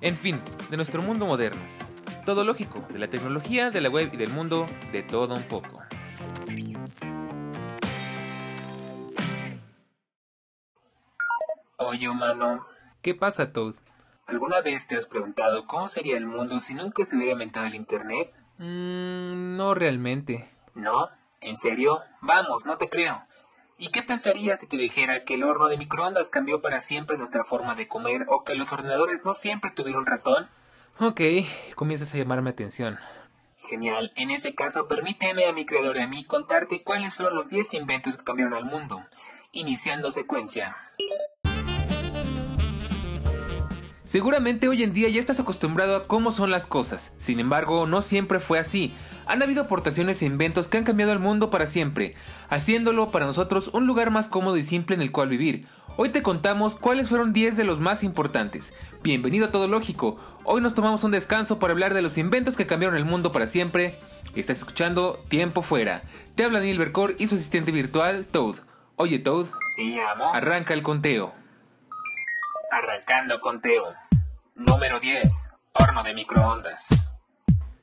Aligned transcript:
En 0.00 0.14
fin, 0.14 0.40
de 0.70 0.76
nuestro 0.76 1.02
mundo 1.02 1.26
moderno. 1.26 1.60
Todo 2.24 2.44
lógico, 2.44 2.84
de 2.92 2.98
la 2.98 3.08
tecnología, 3.08 3.70
de 3.70 3.80
la 3.80 3.88
web 3.88 4.10
y 4.12 4.16
del 4.16 4.30
mundo, 4.30 4.66
de 4.92 5.02
todo 5.02 5.34
un 5.34 5.42
poco. 5.42 5.82
Oye, 11.78 12.08
humano, 12.08 12.66
¿Qué 13.02 13.14
pasa, 13.14 13.52
Toad? 13.52 13.74
¿alguna 14.26 14.60
vez 14.60 14.86
te 14.86 14.96
has 14.96 15.06
preguntado 15.06 15.66
cómo 15.66 15.88
sería 15.88 16.16
el 16.18 16.26
mundo 16.26 16.60
si 16.60 16.74
nunca 16.74 17.04
se 17.04 17.16
hubiera 17.16 17.32
inventado 17.32 17.66
el 17.66 17.74
Internet? 17.74 18.32
Mmm, 18.58 19.56
no 19.56 19.74
realmente. 19.74 20.50
¿No? 20.74 21.08
¿En 21.40 21.56
serio? 21.56 22.02
Vamos, 22.20 22.66
no 22.66 22.76
te 22.76 22.90
creo. 22.90 23.22
¿Y 23.80 23.90
qué 23.90 24.02
pensarías 24.02 24.58
si 24.58 24.66
te 24.66 24.76
dijera 24.76 25.24
que 25.24 25.34
el 25.34 25.44
horno 25.44 25.68
de 25.68 25.78
microondas 25.78 26.30
cambió 26.30 26.60
para 26.60 26.80
siempre 26.80 27.16
nuestra 27.16 27.44
forma 27.44 27.76
de 27.76 27.86
comer 27.86 28.26
o 28.28 28.42
que 28.42 28.56
los 28.56 28.72
ordenadores 28.72 29.24
no 29.24 29.34
siempre 29.34 29.70
tuvieron 29.70 30.04
ratón? 30.04 30.48
Ok, 30.98 31.20
comienzas 31.76 32.12
a 32.12 32.18
llamarme 32.18 32.50
atención. 32.50 32.98
Genial. 33.68 34.12
En 34.16 34.32
ese 34.32 34.56
caso, 34.56 34.88
permíteme 34.88 35.46
a 35.46 35.52
mi 35.52 35.64
creador 35.64 35.96
y 35.96 36.00
a 36.00 36.08
mí 36.08 36.24
contarte 36.24 36.82
cuáles 36.82 37.14
fueron 37.14 37.36
los 37.36 37.48
10 37.48 37.74
inventos 37.74 38.16
que 38.16 38.24
cambiaron 38.24 38.54
al 38.54 38.64
mundo. 38.64 39.06
Iniciando 39.52 40.10
secuencia. 40.10 40.76
Seguramente 44.08 44.68
hoy 44.68 44.82
en 44.82 44.94
día 44.94 45.10
ya 45.10 45.20
estás 45.20 45.38
acostumbrado 45.38 45.94
a 45.94 46.06
cómo 46.06 46.32
son 46.32 46.50
las 46.50 46.66
cosas, 46.66 47.12
sin 47.18 47.40
embargo 47.40 47.86
no 47.86 48.00
siempre 48.00 48.40
fue 48.40 48.58
así. 48.58 48.94
Han 49.26 49.42
habido 49.42 49.60
aportaciones 49.60 50.22
e 50.22 50.24
inventos 50.24 50.68
que 50.68 50.78
han 50.78 50.84
cambiado 50.84 51.12
el 51.12 51.18
mundo 51.18 51.50
para 51.50 51.66
siempre, 51.66 52.14
haciéndolo 52.48 53.10
para 53.10 53.26
nosotros 53.26 53.68
un 53.74 53.86
lugar 53.86 54.10
más 54.10 54.30
cómodo 54.30 54.56
y 54.56 54.62
simple 54.62 54.96
en 54.96 55.02
el 55.02 55.12
cual 55.12 55.28
vivir. 55.28 55.66
Hoy 55.98 56.08
te 56.08 56.22
contamos 56.22 56.74
cuáles 56.74 57.10
fueron 57.10 57.34
10 57.34 57.58
de 57.58 57.64
los 57.64 57.80
más 57.80 58.02
importantes. 58.02 58.72
Bienvenido 59.02 59.48
a 59.48 59.52
Todo 59.52 59.68
Lógico, 59.68 60.16
hoy 60.42 60.62
nos 60.62 60.72
tomamos 60.72 61.04
un 61.04 61.10
descanso 61.10 61.58
para 61.58 61.74
hablar 61.74 61.92
de 61.92 62.00
los 62.00 62.16
inventos 62.16 62.56
que 62.56 62.66
cambiaron 62.66 62.96
el 62.96 63.04
mundo 63.04 63.30
para 63.30 63.46
siempre. 63.46 63.98
Estás 64.34 64.56
escuchando 64.56 65.22
Tiempo 65.28 65.60
Fuera. 65.60 66.02
Te 66.34 66.44
habla 66.44 66.60
Daniel 66.60 66.78
Bercor 66.78 67.14
y 67.18 67.28
su 67.28 67.34
asistente 67.34 67.72
virtual, 67.72 68.24
Toad. 68.24 68.60
Oye 68.96 69.18
Toad, 69.18 69.48
Sí, 69.76 69.98
arranca 70.32 70.72
el 70.72 70.82
conteo. 70.82 71.34
Arrancando 72.70 73.40
conteo. 73.40 73.94
Número 74.54 75.00
10. 75.00 75.52
Horno 75.72 76.02
de 76.02 76.12
microondas. 76.12 76.88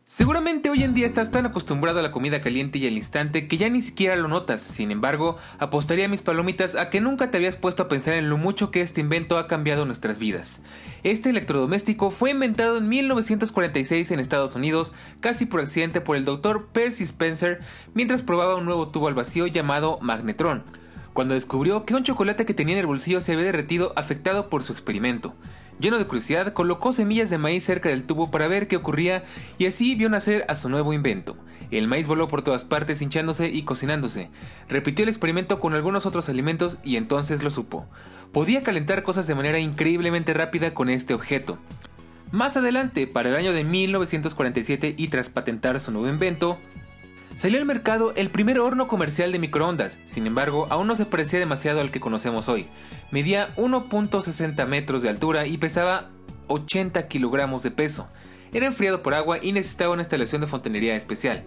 Seguramente 0.04 0.70
hoy 0.70 0.84
en 0.84 0.94
día 0.94 1.08
estás 1.08 1.32
tan 1.32 1.48
acostumbrado 1.48 2.00
a 2.00 2.04
la 2.04 2.12
comida 2.12 2.40
caliente 2.40 2.78
y 2.78 2.86
al 2.86 2.94
instante 2.94 3.48
que 3.48 3.58
ya 3.58 3.68
ni 3.70 3.82
siquiera 3.82 4.16
lo 4.16 4.28
notas, 4.28 4.62
sin 4.62 4.92
embargo, 4.92 5.38
apostaría 5.58 6.08
mis 6.08 6.22
palomitas 6.22 6.76
a 6.76 6.92
que 6.92 7.02
nunca 7.02 7.32
te 7.32 7.38
habías 7.38 7.56
puesto 7.56 7.82
a 7.82 7.88
pensar 7.88 8.14
en 8.14 8.30
lo 8.30 8.38
mucho 8.38 8.70
que 8.70 8.82
este 8.82 9.02
invento 9.02 9.40
ha 9.40 9.48
cambiado 9.48 9.86
nuestras 9.86 10.20
vidas. 10.20 10.62
Este 11.02 11.32
electrodoméstico 11.32 12.12
fue 12.12 12.30
inventado 12.30 12.78
en 12.78 12.88
1946 12.88 14.12
en 14.12 14.20
Estados 14.20 14.56
Unidos, 14.56 14.94
casi 15.20 15.48
por 15.48 15.62
accidente 15.62 16.02
por 16.02 16.16
el 16.16 16.26
Dr. 16.26 16.68
Percy 16.68 17.06
Spencer, 17.06 17.62
mientras 17.96 18.22
probaba 18.22 18.56
un 18.56 18.66
nuevo 18.66 18.90
tubo 18.90 19.08
al 19.08 19.16
vacío 19.16 19.48
llamado 19.48 19.98
magnetron, 20.02 20.64
cuando 21.16 21.34
descubrió 21.34 21.86
que 21.86 21.96
un 21.96 22.04
chocolate 22.04 22.46
que 22.46 22.54
tenía 22.54 22.74
en 22.74 22.82
el 22.82 22.88
bolsillo 22.88 23.22
se 23.22 23.32
había 23.32 23.46
derretido 23.46 23.94
afectado 23.96 24.50
por 24.50 24.64
su 24.64 24.74
experimento. 24.74 25.34
Lleno 25.80 25.98
de 25.98 26.06
curiosidad, 26.06 26.52
colocó 26.52 26.92
semillas 26.92 27.30
de 27.30 27.38
maíz 27.38 27.64
cerca 27.64 27.88
del 27.88 28.04
tubo 28.04 28.30
para 28.32 28.50
ver 28.50 28.68
qué 28.68 28.76
ocurría 28.76 29.24
y 29.58 29.66
así 29.66 29.96
vio 29.96 30.10
nacer 30.10 30.44
a 30.50 30.56
su 30.56 30.68
nuevo 30.68 30.92
invento. 30.92 31.38
El 31.72 31.88
maíz 31.88 32.08
voló 32.08 32.28
por 32.28 32.42
todas 32.42 32.66
partes 32.66 33.02
hinchándose 33.02 33.48
y 33.48 33.64
cocinándose. 33.64 34.30
Repitió 34.68 35.04
el 35.04 35.10
experimento 35.10 35.62
con 35.62 35.74
algunos 35.74 36.06
otros 36.06 36.28
alimentos 36.28 36.80
y 36.84 36.98
entonces 36.98 37.46
lo 37.46 37.50
supo. 37.50 37.86
Podía 38.34 38.62
calentar 38.62 39.02
cosas 39.02 39.26
de 39.26 39.36
manera 39.36 39.60
increíblemente 39.60 40.34
rápida 40.34 40.74
con 40.74 40.90
este 40.90 41.14
objeto. 41.14 41.58
Más 42.32 42.58
adelante, 42.58 43.08
para 43.08 43.30
el 43.30 43.36
año 43.38 43.54
de 43.54 43.64
1947 43.64 44.96
y 44.98 45.08
tras 45.08 45.30
patentar 45.30 45.80
su 45.80 45.94
nuevo 45.94 46.10
invento, 46.10 46.58
Salió 47.36 47.60
al 47.60 47.66
mercado 47.66 48.14
el 48.16 48.30
primer 48.30 48.60
horno 48.60 48.88
comercial 48.88 49.34
de 49.34 49.40
microondas, 49.40 50.00
sin 50.06 50.26
embargo, 50.26 50.68
aún 50.70 50.88
no 50.88 50.96
se 50.96 51.06
parecía 51.06 51.38
demasiado 51.38 51.82
al 51.82 51.92
que 51.92 52.00
conocemos 52.00 52.48
hoy. 52.48 52.66
Medía 53.12 53.54
1.60 53.58 54.66
metros 54.68 55.02
de 55.02 55.10
altura 55.10 55.46
y 55.46 55.58
pesaba 55.58 56.12
80 56.48 57.10
kilogramos 57.10 57.62
de 57.62 57.72
peso. 57.72 58.08
Era 58.54 58.68
enfriado 58.68 59.04
por 59.04 59.14
agua 59.16 59.40
y 59.42 59.52
necesitaba 59.52 59.92
una 59.92 60.04
instalación 60.04 60.40
de 60.40 60.48
fontanería 60.48 60.96
especial. 60.96 61.44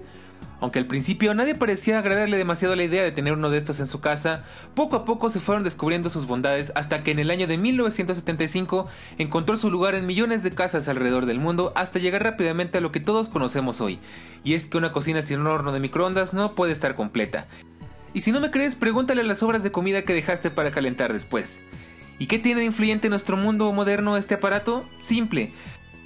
Aunque 0.61 0.81
al 0.81 0.87
principio 0.87 1.35
nadie 1.35 1.55
parecía 1.55 1.99
agradarle 1.99 2.37
demasiado 2.37 2.75
la 2.75 2.83
idea 2.83 3.05
de 3.05 3.13
tener 3.13 3.33
uno 3.33 3.49
de 3.49 3.59
estos 3.59 3.79
en 3.79 3.87
su 3.87 4.01
casa, 4.01 4.43
poco 4.75 4.97
a 4.97 5.05
poco 5.05 5.31
se 5.31 5.39
fueron 5.39 5.63
descubriendo 5.63 6.11
sus 6.11 6.27
bondades 6.27 6.73
hasta 6.75 7.03
que 7.03 7.13
en 7.13 7.21
el 7.21 7.31
año 7.31 7.47
de 7.47 7.59
1975 7.59 8.89
encontró 9.19 9.57
su 9.57 9.71
lugar 9.71 9.95
en 9.95 10.07
millones 10.07 10.43
de 10.43 10.51
casas 10.51 10.89
alrededor 10.89 11.27
del 11.27 11.39
mundo 11.39 11.73
hasta 11.77 12.01
llegar 12.01 12.25
rápidamente 12.25 12.79
a 12.79 12.81
lo 12.81 12.91
que 12.91 13.01
todos 13.01 13.29
conocemos 13.29 13.81
hoy. 13.81 14.01
Y 14.43 14.55
es 14.55 14.67
que 14.67 14.79
una 14.79 14.91
cocina 14.91 15.23
sin 15.23 15.41
un 15.41 15.47
horno 15.47 15.73
de 15.73 15.81
microondas 15.81 16.35
no 16.35 16.55
puede 16.57 16.73
estar 16.73 16.97
completa. 16.97 17.47
Y 18.13 18.23
si 18.23 18.33
no 18.33 18.41
me 18.41 18.51
crees, 18.51 18.75
pregúntale 18.75 19.21
a 19.21 19.25
las 19.25 19.43
obras 19.45 19.63
de 19.63 19.71
comida 19.71 20.03
que 20.03 20.15
dejaste 20.15 20.51
para 20.51 20.73
calentar 20.73 21.13
después. 21.13 21.63
¿Y 22.19 22.27
qué 22.27 22.41
tiene 22.41 22.61
de 22.61 22.67
influyente 22.67 23.07
en 23.07 23.11
nuestro 23.11 23.37
mundo 23.37 23.73
moderno 23.73 24.17
este 24.17 24.35
aparato? 24.35 24.85
Simple. 25.01 25.53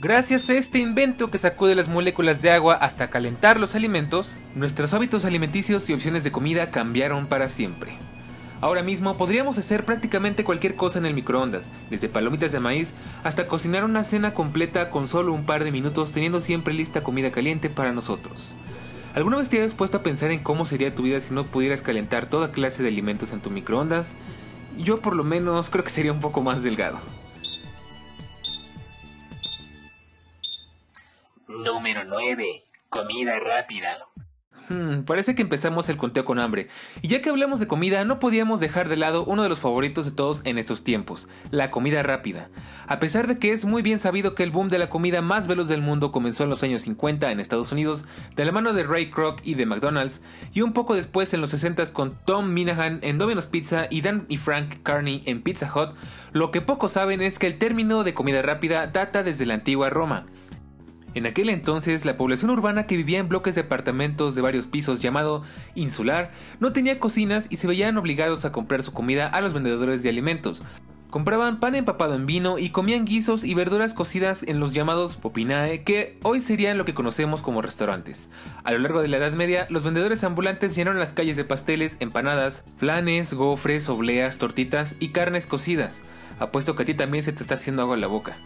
Gracias 0.03 0.51
a 0.51 0.55
este 0.55 0.81
invento 0.81 1.31
que 1.31 1.39
sacude 1.39 1.77
las 1.77 1.87
moléculas 1.87 2.43
de 2.43 2.51
agua 2.51 2.75
hasta 2.75 3.09
calentar 3.09 3.61
los 3.61 3.77
alimentos, 3.77 4.41
nuestros 4.57 4.95
hábitos 4.95 5.25
alimenticios 5.25 5.89
y 5.89 5.93
opciones 5.93 6.25
de 6.25 6.33
comida 6.33 6.73
cambiaron 6.73 7.29
para 7.29 7.49
siempre. 7.49 7.93
Ahora 8.61 8.83
mismo 8.83 9.17
podríamos 9.17 9.59
hacer 9.59 9.85
prácticamente 9.85 10.43
cualquier 10.43 10.75
cosa 10.75 10.99
en 10.99 11.07
el 11.07 11.15
microondas, 11.15 11.69
desde 11.89 12.09
palomitas 12.09 12.51
de 12.51 12.59
maíz 12.59 12.95
hasta 13.23 13.47
cocinar 13.47 13.85
una 13.85 14.03
cena 14.03 14.35
completa 14.35 14.91
con 14.91 15.07
solo 15.07 15.33
un 15.33 15.47
par 15.47 15.63
de 15.63 15.71
minutos 15.71 16.11
teniendo 16.11 16.41
siempre 16.41 16.75
lista 16.75 17.05
comida 17.05 17.31
caliente 17.31 17.71
para 17.71 17.93
nosotros. 17.93 18.57
¿Alguna 19.15 19.37
vez 19.37 19.51
te 19.51 19.59
habías 19.59 19.75
puesto 19.75 19.99
a 19.99 20.03
pensar 20.03 20.33
en 20.33 20.41
cómo 20.41 20.67
sería 20.67 20.97
tu 20.97 21.05
vida 21.05 21.21
si 21.21 21.33
no 21.33 21.47
pudieras 21.47 21.83
calentar 21.83 22.27
toda 22.27 22.51
clase 22.51 22.83
de 22.83 22.89
alimentos 22.89 23.31
en 23.31 23.41
tu 23.41 23.51
microondas? 23.51 24.17
Yo 24.77 25.01
por 25.01 25.15
lo 25.15 25.23
menos 25.23 25.71
creo 25.71 25.85
que 25.85 25.91
sería 25.91 26.11
un 26.11 26.19
poco 26.19 26.43
más 26.43 26.65
delgado. 26.65 26.99
Número 31.53 32.05
9. 32.05 32.63
Comida 32.89 33.39
rápida. 33.39 33.99
Hmm, 34.71 35.03
parece 35.03 35.35
que 35.35 35.43
empezamos 35.43 35.89
el 35.91 35.99
conteo 35.99 36.25
con 36.25 36.39
hambre. 36.39 36.69
Y 37.03 37.09
ya 37.09 37.21
que 37.21 37.29
hablamos 37.29 37.61
de 37.61 37.67
comida, 37.67 38.05
no 38.07 38.19
podíamos 38.19 38.59
dejar 38.59 38.89
de 38.89 38.97
lado 38.97 39.25
uno 39.25 39.43
de 39.43 39.51
los 39.51 39.61
favoritos 39.61 40.07
de 40.07 40.13
todos 40.13 40.41
en 40.45 40.57
estos 40.57 40.83
tiempos, 40.83 41.29
la 41.51 41.71
comida 41.71 42.03
rápida. 42.03 42.49
A 42.87 42.99
pesar 43.01 43.27
de 43.27 43.39
que 43.39 43.53
es 43.53 43.67
muy 43.67 43.83
bien 43.83 43.99
sabido 43.99 44.35
que 44.35 44.45
el 44.45 44.51
boom 44.51 44.71
de 44.71 44.79
la 44.79 44.89
comida 44.89 45.21
más 45.21 45.47
veloz 45.47 45.69
del 45.69 45.83
mundo 45.83 46.11
comenzó 46.11 46.45
en 46.45 46.51
los 46.51 46.63
años 46.63 46.83
50 46.83 47.31
en 47.31 47.39
Estados 47.39 47.71
Unidos, 47.71 48.07
de 48.35 48.47
la 48.47 48.53
mano 48.53 48.73
de 48.73 48.85
Ray 48.85 49.11
Kroc 49.11 49.41
y 49.45 49.55
de 49.55 49.67
McDonald's, 49.67 50.23
y 50.55 50.63
un 50.63 50.73
poco 50.73 50.95
después 50.95 51.35
en 51.35 51.43
los 51.43 51.51
60 51.51 51.93
con 51.93 52.17
Tom 52.25 52.55
Minahan 52.55 53.01
en 53.03 53.19
Domino's 53.19 53.47
Pizza 53.47 53.89
y 53.91 54.01
Dan 54.01 54.25
y 54.31 54.39
Frank 54.39 54.83
Carney 54.83 55.23
en 55.27 55.43
Pizza 55.43 55.71
Hut, 55.75 55.95
lo 56.33 56.51
que 56.51 56.63
pocos 56.63 56.93
saben 56.93 57.21
es 57.21 57.39
que 57.39 57.47
el 57.47 57.59
término 57.59 58.05
de 58.05 58.15
comida 58.15 58.41
rápida 58.41 58.87
data 58.87 59.23
desde 59.23 59.45
la 59.45 59.55
antigua 59.55 59.91
Roma. 59.91 60.27
En 61.15 61.27
aquel 61.27 61.51
entonces, 61.51 62.07
la 62.07 62.17
población 62.17 62.51
urbana 62.51 62.87
que 62.87 62.97
vivía 62.97 63.19
en 63.19 63.29
bloques 63.29 63.55
de 63.55 63.63
apartamentos 63.63 64.35
de 64.35 64.41
varios 64.41 64.67
pisos 64.67 65.03
llamado 65.03 65.43
insular 65.75 66.31
no 66.59 66.73
tenía 66.73 66.99
cocinas 66.99 67.49
y 67.51 67.57
se 67.57 67.67
veían 67.67 67.99
obligados 67.99 68.45
a 68.45 68.53
comprar 68.53 68.83
su 68.83 68.93
comida 68.93 69.27
a 69.27 69.43
los 69.43 69.53
vendedores 69.53 70.03
de 70.03 70.09
alimentos. 70.09 70.63
Compraban 71.11 71.61
pan 71.61 71.75
empapado 71.75 72.15
en 72.15 72.25
vino 72.25 72.59
y 72.59 72.71
comían 72.71 73.05
guisos 73.05 73.45
y 73.45 73.53
verduras 73.53 73.93
cocidas 73.93 74.43
en 74.43 74.61
los 74.61 74.73
llamados 74.73 75.17
popinae, 75.17 75.83
que 75.83 76.19
hoy 76.23 76.41
serían 76.41 76.79
lo 76.79 76.87
que 76.87 76.95
conocemos 76.95 77.43
como 77.43 77.61
restaurantes. 77.61 78.31
A 78.65 78.73
lo 78.73 78.79
largo 78.79 79.03
de 79.03 79.09
la 79.09 79.19
Edad 79.19 79.35
Media, 79.35 79.67
los 79.69 79.85
vendedores 79.85 80.25
ambulantes 80.25 80.75
llenaron 80.75 80.99
las 80.99 81.13
calles 81.13 81.37
de 81.37 81.45
pasteles, 81.45 81.99
empanadas, 82.01 82.65
flanes, 82.79 83.35
gofres, 83.35 83.91
obleas, 83.91 84.39
tortitas 84.39 84.97
y 85.01 85.09
carnes 85.09 85.47
cocidas. 85.47 86.03
Apuesto 86.39 86.75
que 86.75 86.85
a 86.85 86.87
ti 86.87 86.95
también 86.95 87.23
se 87.23 87.35
te 87.35 87.43
está 87.43 87.57
haciendo 87.57 87.83
agua 87.83 87.97
en 87.97 88.01
la 88.01 88.07
boca. 88.07 88.39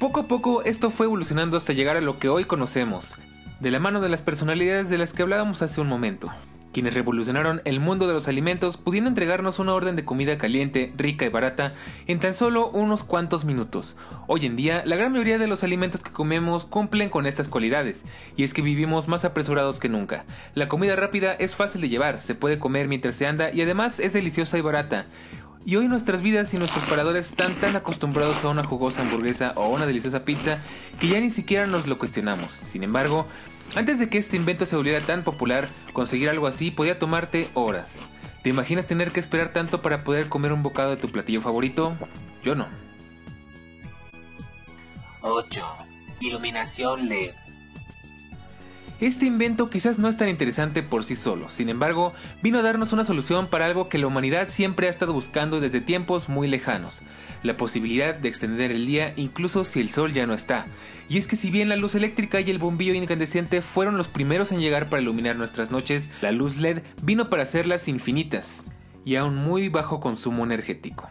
Poco 0.00 0.20
a 0.20 0.28
poco 0.28 0.62
esto 0.62 0.88
fue 0.88 1.04
evolucionando 1.04 1.58
hasta 1.58 1.74
llegar 1.74 1.98
a 1.98 2.00
lo 2.00 2.18
que 2.18 2.30
hoy 2.30 2.46
conocemos, 2.46 3.16
de 3.60 3.70
la 3.70 3.80
mano 3.80 4.00
de 4.00 4.08
las 4.08 4.22
personalidades 4.22 4.88
de 4.88 4.96
las 4.96 5.12
que 5.12 5.20
hablábamos 5.20 5.60
hace 5.60 5.82
un 5.82 5.88
momento. 5.88 6.32
quienes 6.72 6.94
revolucionaron 6.94 7.62
el 7.64 7.80
mundo 7.80 8.06
de 8.06 8.14
los 8.14 8.28
alimentos 8.28 8.76
pudiendo 8.76 9.08
entregarnos 9.08 9.58
una 9.58 9.74
orden 9.74 9.96
de 9.96 10.04
comida 10.04 10.38
caliente, 10.38 10.92
rica 10.96 11.26
y 11.26 11.28
barata 11.28 11.74
en 12.06 12.20
tan 12.20 12.34
solo 12.34 12.70
unos 12.70 13.02
cuantos 13.02 13.44
minutos. 13.44 13.96
Hoy 14.26 14.46
en 14.46 14.56
día, 14.56 14.82
la 14.84 14.96
gran 14.96 15.12
mayoría 15.12 15.38
de 15.38 15.46
los 15.46 15.64
alimentos 15.64 16.02
que 16.02 16.12
comemos 16.12 16.64
cumplen 16.64 17.10
con 17.10 17.26
estas 17.26 17.48
cualidades, 17.48 18.04
y 18.36 18.44
es 18.44 18.54
que 18.54 18.62
vivimos 18.62 19.08
más 19.08 19.24
apresurados 19.24 19.80
que 19.80 19.88
nunca. 19.88 20.24
La 20.54 20.68
comida 20.68 20.96
rápida 20.96 21.32
es 21.34 21.56
fácil 21.56 21.80
de 21.80 21.88
llevar, 21.88 22.22
se 22.22 22.34
puede 22.34 22.58
comer 22.58 22.88
mientras 22.88 23.16
se 23.16 23.26
anda 23.26 23.50
y 23.52 23.62
además 23.62 24.00
es 24.00 24.12
deliciosa 24.12 24.58
y 24.58 24.60
barata. 24.60 25.06
Y 25.64 25.76
hoy 25.76 25.88
nuestras 25.88 26.22
vidas 26.22 26.54
y 26.54 26.58
nuestros 26.58 26.84
paradores 26.86 27.30
están 27.30 27.54
tan 27.54 27.76
acostumbrados 27.76 28.44
a 28.44 28.48
una 28.48 28.64
jugosa 28.64 29.02
hamburguesa 29.02 29.52
o 29.56 29.68
una 29.68 29.86
deliciosa 29.86 30.24
pizza 30.24 30.58
que 30.98 31.08
ya 31.08 31.20
ni 31.20 31.30
siquiera 31.30 31.66
nos 31.66 31.86
lo 31.86 31.98
cuestionamos. 31.98 32.50
Sin 32.50 32.82
embargo, 32.82 33.26
antes 33.76 33.98
de 33.98 34.08
que 34.08 34.18
este 34.18 34.36
invento 34.36 34.64
se 34.64 34.76
volviera 34.76 35.04
tan 35.04 35.22
popular, 35.22 35.68
conseguir 35.92 36.30
algo 36.30 36.46
así 36.46 36.70
podía 36.70 36.98
tomarte 36.98 37.50
horas. 37.54 38.00
¿Te 38.42 38.48
imaginas 38.48 38.86
tener 38.86 39.12
que 39.12 39.20
esperar 39.20 39.52
tanto 39.52 39.82
para 39.82 40.02
poder 40.02 40.30
comer 40.30 40.52
un 40.54 40.62
bocado 40.62 40.90
de 40.90 40.96
tu 40.96 41.12
platillo 41.12 41.42
favorito? 41.42 41.94
Yo 42.42 42.54
no. 42.54 42.66
8. 45.20 45.62
Iluminación 46.20 47.08
LED. 47.08 47.32
Este 49.00 49.24
invento 49.24 49.70
quizás 49.70 49.98
no 49.98 50.10
es 50.10 50.18
tan 50.18 50.28
interesante 50.28 50.82
por 50.82 51.04
sí 51.04 51.16
solo, 51.16 51.48
sin 51.48 51.70
embargo, 51.70 52.12
vino 52.42 52.58
a 52.58 52.62
darnos 52.62 52.92
una 52.92 53.06
solución 53.06 53.46
para 53.46 53.64
algo 53.64 53.88
que 53.88 53.96
la 53.96 54.06
humanidad 54.06 54.50
siempre 54.50 54.88
ha 54.88 54.90
estado 54.90 55.14
buscando 55.14 55.58
desde 55.58 55.80
tiempos 55.80 56.28
muy 56.28 56.48
lejanos, 56.48 57.00
la 57.42 57.56
posibilidad 57.56 58.14
de 58.14 58.28
extender 58.28 58.70
el 58.70 58.84
día 58.84 59.14
incluso 59.16 59.64
si 59.64 59.80
el 59.80 59.88
sol 59.88 60.12
ya 60.12 60.26
no 60.26 60.34
está. 60.34 60.66
Y 61.08 61.16
es 61.16 61.26
que 61.26 61.36
si 61.36 61.50
bien 61.50 61.70
la 61.70 61.76
luz 61.76 61.94
eléctrica 61.94 62.42
y 62.42 62.50
el 62.50 62.58
bombillo 62.58 62.92
incandescente 62.92 63.62
fueron 63.62 63.96
los 63.96 64.06
primeros 64.06 64.52
en 64.52 64.60
llegar 64.60 64.90
para 64.90 65.00
iluminar 65.00 65.36
nuestras 65.36 65.70
noches, 65.70 66.10
la 66.20 66.30
luz 66.30 66.58
LED 66.58 66.82
vino 67.02 67.30
para 67.30 67.44
hacerlas 67.44 67.88
infinitas 67.88 68.66
y 69.06 69.16
a 69.16 69.24
un 69.24 69.34
muy 69.34 69.70
bajo 69.70 70.00
consumo 70.00 70.44
energético. 70.44 71.08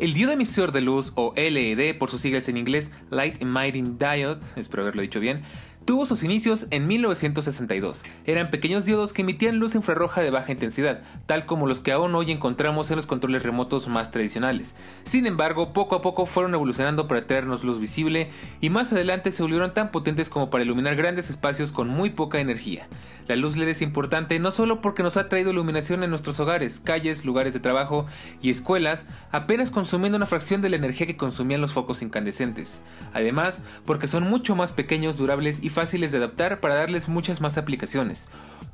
El 0.00 0.14
diodo 0.14 0.32
emisor 0.32 0.72
de 0.72 0.80
luz, 0.80 1.12
o 1.14 1.34
LED 1.36 1.98
por 1.98 2.10
sus 2.10 2.22
siglas 2.22 2.48
en 2.48 2.56
inglés, 2.56 2.90
Light 3.10 3.40
Emitting 3.42 3.98
Diode, 3.98 4.40
espero 4.56 4.82
haberlo 4.82 5.02
dicho 5.02 5.20
bien, 5.20 5.42
Tuvo 5.90 6.06
sus 6.06 6.22
inicios 6.22 6.68
en 6.70 6.86
1962. 6.86 8.04
Eran 8.24 8.50
pequeños 8.50 8.84
diodos 8.84 9.12
que 9.12 9.22
emitían 9.22 9.58
luz 9.58 9.74
infrarroja 9.74 10.20
de 10.20 10.30
baja 10.30 10.52
intensidad, 10.52 11.00
tal 11.26 11.46
como 11.46 11.66
los 11.66 11.80
que 11.80 11.90
aún 11.90 12.14
hoy 12.14 12.30
encontramos 12.30 12.90
en 12.90 12.96
los 12.96 13.08
controles 13.08 13.42
remotos 13.42 13.88
más 13.88 14.12
tradicionales. 14.12 14.76
Sin 15.02 15.26
embargo, 15.26 15.72
poco 15.72 15.96
a 15.96 16.00
poco 16.00 16.26
fueron 16.26 16.54
evolucionando 16.54 17.08
para 17.08 17.26
traernos 17.26 17.64
luz 17.64 17.80
visible 17.80 18.28
y 18.60 18.70
más 18.70 18.92
adelante 18.92 19.32
se 19.32 19.42
volvieron 19.42 19.74
tan 19.74 19.90
potentes 19.90 20.30
como 20.30 20.48
para 20.48 20.62
iluminar 20.62 20.94
grandes 20.94 21.28
espacios 21.28 21.72
con 21.72 21.88
muy 21.88 22.10
poca 22.10 22.38
energía. 22.38 22.86
La 23.30 23.36
luz 23.36 23.56
LED 23.56 23.68
es 23.68 23.80
importante 23.80 24.40
no 24.40 24.50
solo 24.50 24.80
porque 24.80 25.04
nos 25.04 25.16
ha 25.16 25.28
traído 25.28 25.52
iluminación 25.52 26.02
en 26.02 26.10
nuestros 26.10 26.40
hogares, 26.40 26.80
calles, 26.80 27.24
lugares 27.24 27.54
de 27.54 27.60
trabajo 27.60 28.04
y 28.42 28.50
escuelas, 28.50 29.06
apenas 29.30 29.70
consumiendo 29.70 30.16
una 30.16 30.26
fracción 30.26 30.62
de 30.62 30.68
la 30.68 30.74
energía 30.74 31.06
que 31.06 31.16
consumían 31.16 31.60
los 31.60 31.72
focos 31.72 32.02
incandescentes. 32.02 32.82
Además, 33.12 33.62
porque 33.86 34.08
son 34.08 34.24
mucho 34.24 34.56
más 34.56 34.72
pequeños, 34.72 35.16
durables 35.16 35.62
y 35.62 35.68
fáciles 35.68 36.10
de 36.10 36.18
adaptar 36.18 36.58
para 36.58 36.74
darles 36.74 37.08
muchas 37.08 37.40
más 37.40 37.56
aplicaciones. 37.56 38.28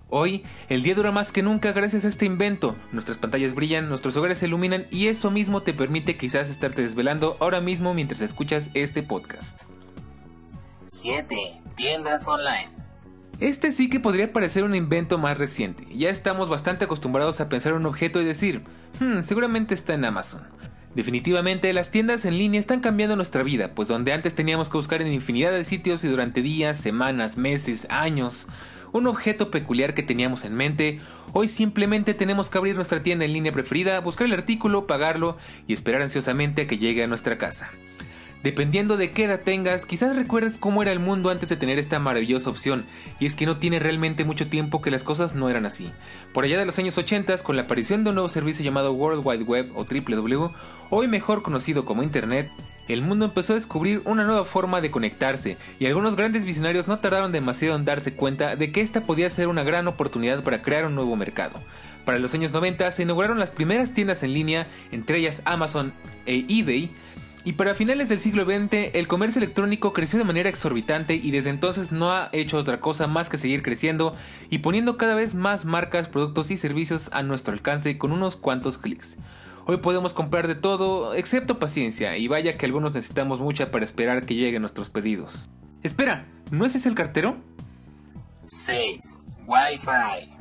Hoy, 0.09 0.43
el 0.71 0.83
día 0.83 0.95
dura 0.95 1.13
más 1.13 1.33
que 1.33 1.43
nunca 1.43 1.73
gracias 1.73 2.07
a 2.07 2.09
este 2.09 2.25
invento. 2.25 2.77
Nuestras 2.93 3.19
pantallas 3.19 3.55
brillan, 3.55 3.91
nuestros 3.91 4.17
hogares 4.17 4.39
se 4.39 4.47
iluminan 4.47 4.87
y 4.91 5.09
eso 5.09 5.31
mismo 5.31 5.61
te 5.65 5.75
permite 5.75 6.17
quizás 6.17 6.49
estarte 6.49 6.81
desvelando 6.81 7.37
ahora 7.41 7.61
mismo 7.61 7.93
mientras 7.93 8.23
escuchas 8.23 8.71
este 8.73 9.03
podcast. 9.03 9.65
7. 10.89 11.61
Tiendas 11.77 12.27
online. 12.27 12.76
Este 13.39 13.71
sí 13.71 13.91
que 13.91 14.01
podría 14.01 14.33
parecer 14.33 14.65
un 14.65 14.75
invento 14.75 15.19
más 15.19 15.37
reciente. 15.37 15.85
Ya 15.95 16.09
estamos 16.09 16.49
bastante 16.49 16.87
acostumbrados 16.87 17.39
a 17.41 17.51
pensar 17.51 17.75
un 17.75 17.85
objeto 17.85 18.21
y 18.23 18.25
decir, 18.25 18.63
hmm, 18.99 19.21
seguramente 19.23 19.75
está 19.75 19.93
en 19.93 20.07
Amazon. 20.07 20.43
Definitivamente 20.95 21.71
las 21.75 21.91
tiendas 21.91 22.25
en 22.25 22.39
línea 22.39 22.59
están 22.59 22.81
cambiando 22.81 23.15
nuestra 23.15 23.43
vida, 23.43 23.73
pues 23.75 23.89
donde 23.89 24.15
antes 24.15 24.35
teníamos 24.35 24.71
que 24.71 24.79
buscar 24.79 25.03
en 25.03 25.13
infinidad 25.13 25.53
de 25.53 25.67
sitios 25.67 26.03
y 26.05 26.09
durante 26.09 26.41
días, 26.41 26.81
semanas, 26.81 27.37
meses, 27.37 27.87
años, 27.91 28.49
un 28.93 29.07
objeto 29.07 29.51
peculiar 29.51 29.93
que 29.93 30.03
teníamos 30.03 30.47
en 30.47 30.55
mente, 30.55 31.01
hoy 31.35 31.49
simplemente 31.49 32.15
tenemos 32.15 32.49
que 32.49 32.57
abrir 32.57 32.75
nuestra 32.75 33.03
tienda 33.03 33.27
en 33.27 33.35
línea 33.35 33.53
preferida, 33.53 34.01
buscar 34.01 34.27
el 34.27 34.33
artículo, 34.33 34.87
pagarlo 34.87 35.37
y 35.69 35.75
esperar 35.75 36.01
ansiosamente 36.01 36.63
a 36.63 36.67
que 36.67 36.79
llegue 36.79 37.05
a 37.05 37.07
nuestra 37.07 37.37
casa. 37.37 37.71
Dependiendo 38.47 38.97
de 38.97 39.11
qué 39.11 39.25
edad 39.25 39.41
tengas, 39.41 39.87
quizás 39.87 40.15
recuerdes 40.15 40.57
cómo 40.57 40.81
era 40.81 40.93
el 40.93 41.01
mundo 41.01 41.31
antes 41.31 41.49
de 41.49 41.57
tener 41.57 41.81
esta 41.81 41.99
maravillosa 41.99 42.49
opción, 42.49 42.85
y 43.19 43.27
es 43.27 43.35
que 43.35 43.45
no 43.45 43.57
tiene 43.57 43.81
realmente 43.81 44.25
mucho 44.25 44.47
tiempo 44.47 44.81
que 44.81 44.93
las 44.93 45.03
cosas 45.03 45.35
no 45.35 45.51
eran 45.51 45.67
así. 45.67 45.91
Por 46.33 46.45
allá 46.45 46.57
de 46.57 46.65
los 46.65 46.79
años 46.79 46.97
80, 46.97 47.39
con 47.39 47.57
la 47.57 47.63
aparición 47.63 48.05
de 48.05 48.11
un 48.11 48.15
nuevo 48.15 48.29
servicio 48.29 48.65
llamado 48.65 48.93
World 48.93 49.27
Wide 49.27 49.43
Web 49.43 49.73
o 49.75 49.85
WW, 49.85 50.51
hoy 50.91 51.09
mejor 51.09 51.43
conocido 51.43 51.85
como 51.85 52.05
Internet, 52.05 52.49
el 52.87 53.03
mundo 53.03 53.25
empezó 53.25 53.53
a 53.53 53.57
descubrir 53.57 54.01
una 54.05 54.23
nueva 54.23 54.45
forma 54.45 54.81
de 54.81 54.93
conectarse, 54.93 55.57
y 55.81 55.87
algunos 55.87 56.15
grandes 56.15 56.45
visionarios 56.45 56.87
no 56.87 57.01
tardaron 57.01 57.33
demasiado 57.33 57.75
en 57.75 57.85
darse 57.85 58.15
cuenta 58.15 58.55
de 58.55 58.71
que 58.71 58.81
esta 58.81 59.01
podía 59.01 59.29
ser 59.29 59.49
una 59.49 59.65
gran 59.65 59.89
oportunidad 59.89 60.45
para 60.45 60.63
crear 60.63 60.85
un 60.85 60.95
nuevo 60.95 61.17
mercado. 61.17 61.61
Para 62.05 62.21
los 62.21 62.33
años 62.33 62.53
90 62.53 62.93
se 62.93 63.03
inauguraron 63.03 63.41
las 63.41 63.51
primeras 63.51 63.93
tiendas 63.93 64.23
en 64.23 64.35
línea, 64.35 64.69
entre 64.93 65.19
ellas 65.19 65.43
Amazon 65.47 65.93
e 66.27 66.47
eBay, 66.49 66.93
y 67.47 67.53
para 67.53 67.77
finales 67.77 68.09
del 68.09 68.19
siglo 68.19 68.45
XX 68.45 68.91
el 68.93 69.07
comercio 69.07 69.39
electrónico 69.39 69.93
creció 69.93 70.19
de 70.19 70.25
manera 70.25 70.49
exorbitante 70.49 71.15
y 71.15 71.31
desde 71.31 71.51
entonces 71.51 71.93
no 71.93 72.11
ha 72.13 72.29
hecho 72.33 72.59
otra 72.59 72.81
cosa 72.81 73.07
más 73.07 73.29
que 73.29 73.39
seguir 73.39 73.63
creciendo 73.63 74.17
y 74.51 74.59
poniendo 74.59 74.97
cada 74.97 75.15
vez 75.15 75.37
más 75.37 75.65
marcas, 75.65 76.09
productos 76.09 76.51
y 76.51 76.57
servicios 76.57 77.09
a 77.13 77.23
nuestro 77.23 77.53
alcance 77.53 77.99
con 77.99 78.11
unos 78.11 78.35
cuantos 78.35 78.79
clics. 78.79 79.17
Hoy 79.65 79.77
podemos 79.77 80.13
comprar 80.13 80.49
de 80.49 80.57
todo, 80.57 81.15
excepto 81.15 81.61
paciencia, 81.61 82.17
y 82.17 82.27
vaya 82.27 82.59
que 82.59 82.67
algunos 82.67 82.95
necesitamos 82.95 83.39
mucha 83.39 83.71
para 83.71 83.85
esperar 83.85 84.27
que 84.27 84.35
lleguen 84.35 84.63
nuestros 84.63 84.91
pedidos. 84.91 85.49
Espera, 85.85 86.25
¿no 86.51 86.67
ese 86.67 86.79
es 86.79 86.87
el 86.87 86.97
cartero? 86.97 87.37
6. 88.47 89.21
Wi-Fi. 89.47 90.36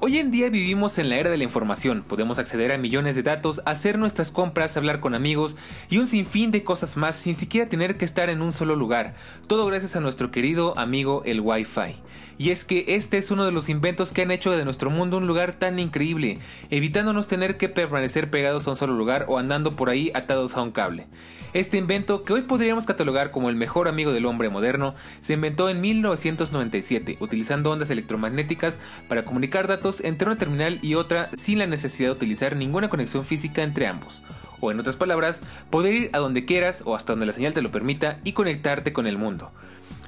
Hoy 0.00 0.18
en 0.18 0.32
día 0.32 0.50
vivimos 0.50 0.98
en 0.98 1.08
la 1.08 1.16
era 1.16 1.30
de 1.30 1.38
la 1.38 1.44
información, 1.44 2.04
podemos 2.06 2.38
acceder 2.38 2.72
a 2.72 2.78
millones 2.78 3.14
de 3.14 3.22
datos, 3.22 3.62
hacer 3.64 3.96
nuestras 3.96 4.32
compras, 4.32 4.76
hablar 4.76 4.98
con 5.00 5.14
amigos 5.14 5.56
y 5.88 5.98
un 5.98 6.08
sinfín 6.08 6.50
de 6.50 6.64
cosas 6.64 6.96
más 6.96 7.14
sin 7.14 7.36
siquiera 7.36 7.70
tener 7.70 7.96
que 7.96 8.04
estar 8.04 8.28
en 8.28 8.42
un 8.42 8.52
solo 8.52 8.74
lugar, 8.74 9.14
todo 9.46 9.66
gracias 9.66 9.94
a 9.94 10.00
nuestro 10.00 10.32
querido 10.32 10.76
amigo 10.78 11.22
el 11.24 11.40
Wi-Fi. 11.40 11.96
Y 12.38 12.50
es 12.50 12.64
que 12.64 12.84
este 12.88 13.18
es 13.18 13.30
uno 13.30 13.44
de 13.44 13.52
los 13.52 13.68
inventos 13.68 14.12
que 14.12 14.22
han 14.22 14.30
hecho 14.30 14.50
de 14.50 14.64
nuestro 14.64 14.90
mundo 14.90 15.18
un 15.18 15.26
lugar 15.26 15.54
tan 15.54 15.78
increíble, 15.78 16.38
evitándonos 16.70 17.28
tener 17.28 17.56
que 17.56 17.68
permanecer 17.68 18.30
pegados 18.30 18.66
a 18.66 18.70
un 18.70 18.76
solo 18.76 18.94
lugar 18.94 19.26
o 19.28 19.38
andando 19.38 19.72
por 19.72 19.88
ahí 19.90 20.10
atados 20.14 20.56
a 20.56 20.62
un 20.62 20.72
cable. 20.72 21.06
Este 21.54 21.76
invento, 21.76 22.24
que 22.24 22.32
hoy 22.32 22.42
podríamos 22.42 22.84
catalogar 22.84 23.30
como 23.30 23.48
el 23.48 23.54
mejor 23.54 23.86
amigo 23.86 24.12
del 24.12 24.26
hombre 24.26 24.48
moderno, 24.48 24.96
se 25.20 25.34
inventó 25.34 25.68
en 25.68 25.80
1997, 25.80 27.16
utilizando 27.20 27.70
ondas 27.70 27.90
electromagnéticas 27.90 28.80
para 29.08 29.24
comunicar 29.24 29.68
datos 29.68 30.00
entre 30.00 30.26
una 30.26 30.36
terminal 30.36 30.80
y 30.82 30.96
otra 30.96 31.30
sin 31.32 31.60
la 31.60 31.68
necesidad 31.68 32.08
de 32.08 32.16
utilizar 32.16 32.56
ninguna 32.56 32.88
conexión 32.88 33.24
física 33.24 33.62
entre 33.62 33.86
ambos. 33.86 34.24
O 34.58 34.72
en 34.72 34.80
otras 34.80 34.96
palabras, 34.96 35.42
poder 35.70 35.94
ir 35.94 36.10
a 36.12 36.18
donde 36.18 36.44
quieras 36.44 36.82
o 36.86 36.96
hasta 36.96 37.12
donde 37.12 37.26
la 37.26 37.32
señal 37.32 37.54
te 37.54 37.62
lo 37.62 37.70
permita 37.70 38.18
y 38.24 38.32
conectarte 38.32 38.92
con 38.92 39.06
el 39.06 39.16
mundo. 39.16 39.52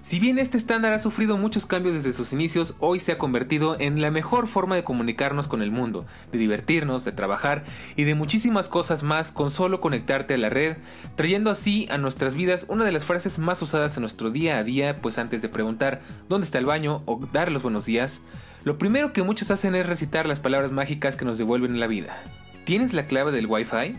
Si 0.06 0.20
bien 0.20 0.38
este 0.38 0.56
estándar 0.56 0.92
ha 0.92 1.00
sufrido 1.00 1.36
muchos 1.36 1.66
cambios 1.66 1.96
desde 1.96 2.12
sus 2.12 2.32
inicios, 2.32 2.76
hoy 2.78 3.00
se 3.00 3.10
ha 3.10 3.18
convertido 3.18 3.76
en 3.80 4.00
la 4.00 4.12
mejor 4.12 4.46
forma 4.46 4.76
de 4.76 4.84
comunicarnos 4.84 5.48
con 5.48 5.62
el 5.62 5.72
mundo, 5.72 6.06
de 6.30 6.38
divertirnos, 6.38 7.04
de 7.04 7.10
trabajar 7.10 7.64
y 7.96 8.04
de 8.04 8.14
muchísimas 8.14 8.68
cosas 8.68 9.02
más 9.02 9.32
con 9.32 9.50
solo 9.50 9.80
conectarte 9.80 10.34
a 10.34 10.38
la 10.38 10.48
red, 10.48 10.76
trayendo 11.16 11.50
así 11.50 11.88
a 11.90 11.98
nuestras 11.98 12.36
vidas 12.36 12.66
una 12.68 12.84
de 12.84 12.92
las 12.92 13.04
frases 13.04 13.40
más 13.40 13.60
usadas 13.62 13.96
en 13.96 14.02
nuestro 14.02 14.30
día 14.30 14.58
a 14.58 14.62
día, 14.62 15.00
pues 15.02 15.18
antes 15.18 15.42
de 15.42 15.48
preguntar 15.48 16.02
dónde 16.28 16.44
está 16.44 16.58
el 16.58 16.66
baño 16.66 17.02
o 17.06 17.18
dar 17.32 17.50
los 17.50 17.64
buenos 17.64 17.84
días, 17.84 18.20
lo 18.62 18.78
primero 18.78 19.12
que 19.12 19.24
muchos 19.24 19.50
hacen 19.50 19.74
es 19.74 19.86
recitar 19.86 20.26
las 20.26 20.38
palabras 20.38 20.70
mágicas 20.70 21.16
que 21.16 21.24
nos 21.24 21.36
devuelven 21.36 21.80
la 21.80 21.88
vida. 21.88 22.22
¿Tienes 22.64 22.92
la 22.92 23.08
clave 23.08 23.32
del 23.32 23.48
Wi-Fi? 23.48 23.96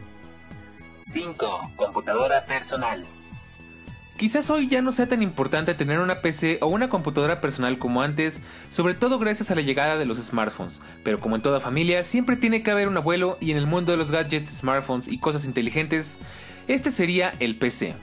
5. 1.04 1.60
Computadora 1.76 2.46
personal. 2.46 3.06
Quizás 4.18 4.50
hoy 4.50 4.68
ya 4.68 4.82
no 4.82 4.92
sea 4.92 5.08
tan 5.08 5.22
importante 5.22 5.76
tener 5.76 6.00
una 6.00 6.22
PC 6.22 6.58
o 6.62 6.68
una 6.68 6.90
computadora 6.90 7.40
personal 7.40 7.78
como 7.78 8.02
antes, 8.02 8.42
sobre 8.72 8.96
todo 8.96 9.20
gracias 9.20 9.52
a 9.52 9.56
la 9.56 9.62
llegada 9.62 9.96
de 9.96 10.06
los 10.06 10.18
smartphones, 10.18 10.82
pero 11.04 11.20
como 11.20 11.36
en 11.36 11.44
toda 11.44 11.60
familia 11.60 12.04
siempre 12.04 12.36
tiene 12.36 12.64
que 12.64 12.72
haber 12.72 12.88
un 12.88 12.98
abuelo 12.98 13.38
y 13.40 13.52
en 13.52 13.58
el 13.58 13.68
mundo 13.68 13.92
de 13.92 13.98
los 14.00 14.10
gadgets, 14.10 14.50
smartphones 14.50 15.08
y 15.08 15.20
cosas 15.20 15.46
inteligentes, 15.46 16.18
este 16.68 16.90
sería 16.90 17.36
el 17.40 17.58
PC. 17.58 17.94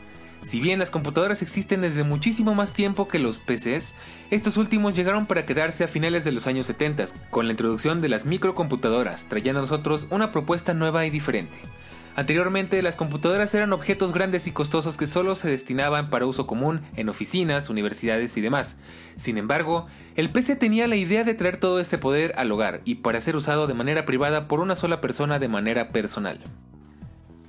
Si 0.44 0.60
bien 0.60 0.78
las 0.78 0.92
computadoras 0.92 1.42
existen 1.42 1.80
desde 1.80 2.04
muchísimo 2.04 2.54
más 2.54 2.72
tiempo 2.72 3.08
que 3.08 3.18
los 3.18 3.38
PCs, 3.38 3.94
estos 4.30 4.56
últimos 4.56 4.94
llegaron 4.94 5.26
para 5.26 5.46
quedarse 5.46 5.82
a 5.82 5.88
finales 5.88 6.22
de 6.22 6.30
los 6.30 6.46
años 6.46 6.68
70 6.68 7.06
con 7.30 7.46
la 7.46 7.52
introducción 7.52 8.00
de 8.00 8.10
las 8.10 8.24
microcomputadoras, 8.24 9.28
trayendo 9.28 9.60
a 9.60 9.62
nosotros 9.62 10.06
una 10.10 10.30
propuesta 10.30 10.74
nueva 10.74 11.06
y 11.06 11.10
diferente. 11.10 11.56
Anteriormente 12.16 12.80
las 12.80 12.94
computadoras 12.94 13.52
eran 13.54 13.72
objetos 13.72 14.12
grandes 14.12 14.46
y 14.46 14.52
costosos 14.52 14.96
que 14.96 15.08
solo 15.08 15.34
se 15.34 15.50
destinaban 15.50 16.10
para 16.10 16.26
uso 16.26 16.46
común 16.46 16.82
en 16.94 17.08
oficinas, 17.08 17.70
universidades 17.70 18.36
y 18.36 18.40
demás. 18.40 18.78
Sin 19.16 19.36
embargo, 19.36 19.86
el 20.14 20.30
PC 20.30 20.54
tenía 20.54 20.86
la 20.86 20.94
idea 20.94 21.24
de 21.24 21.34
traer 21.34 21.56
todo 21.56 21.80
ese 21.80 21.98
poder 21.98 22.32
al 22.36 22.52
hogar 22.52 22.82
y 22.84 22.96
para 22.96 23.20
ser 23.20 23.34
usado 23.34 23.66
de 23.66 23.74
manera 23.74 24.06
privada 24.06 24.46
por 24.46 24.60
una 24.60 24.76
sola 24.76 25.00
persona 25.00 25.40
de 25.40 25.48
manera 25.48 25.88
personal. 25.90 26.40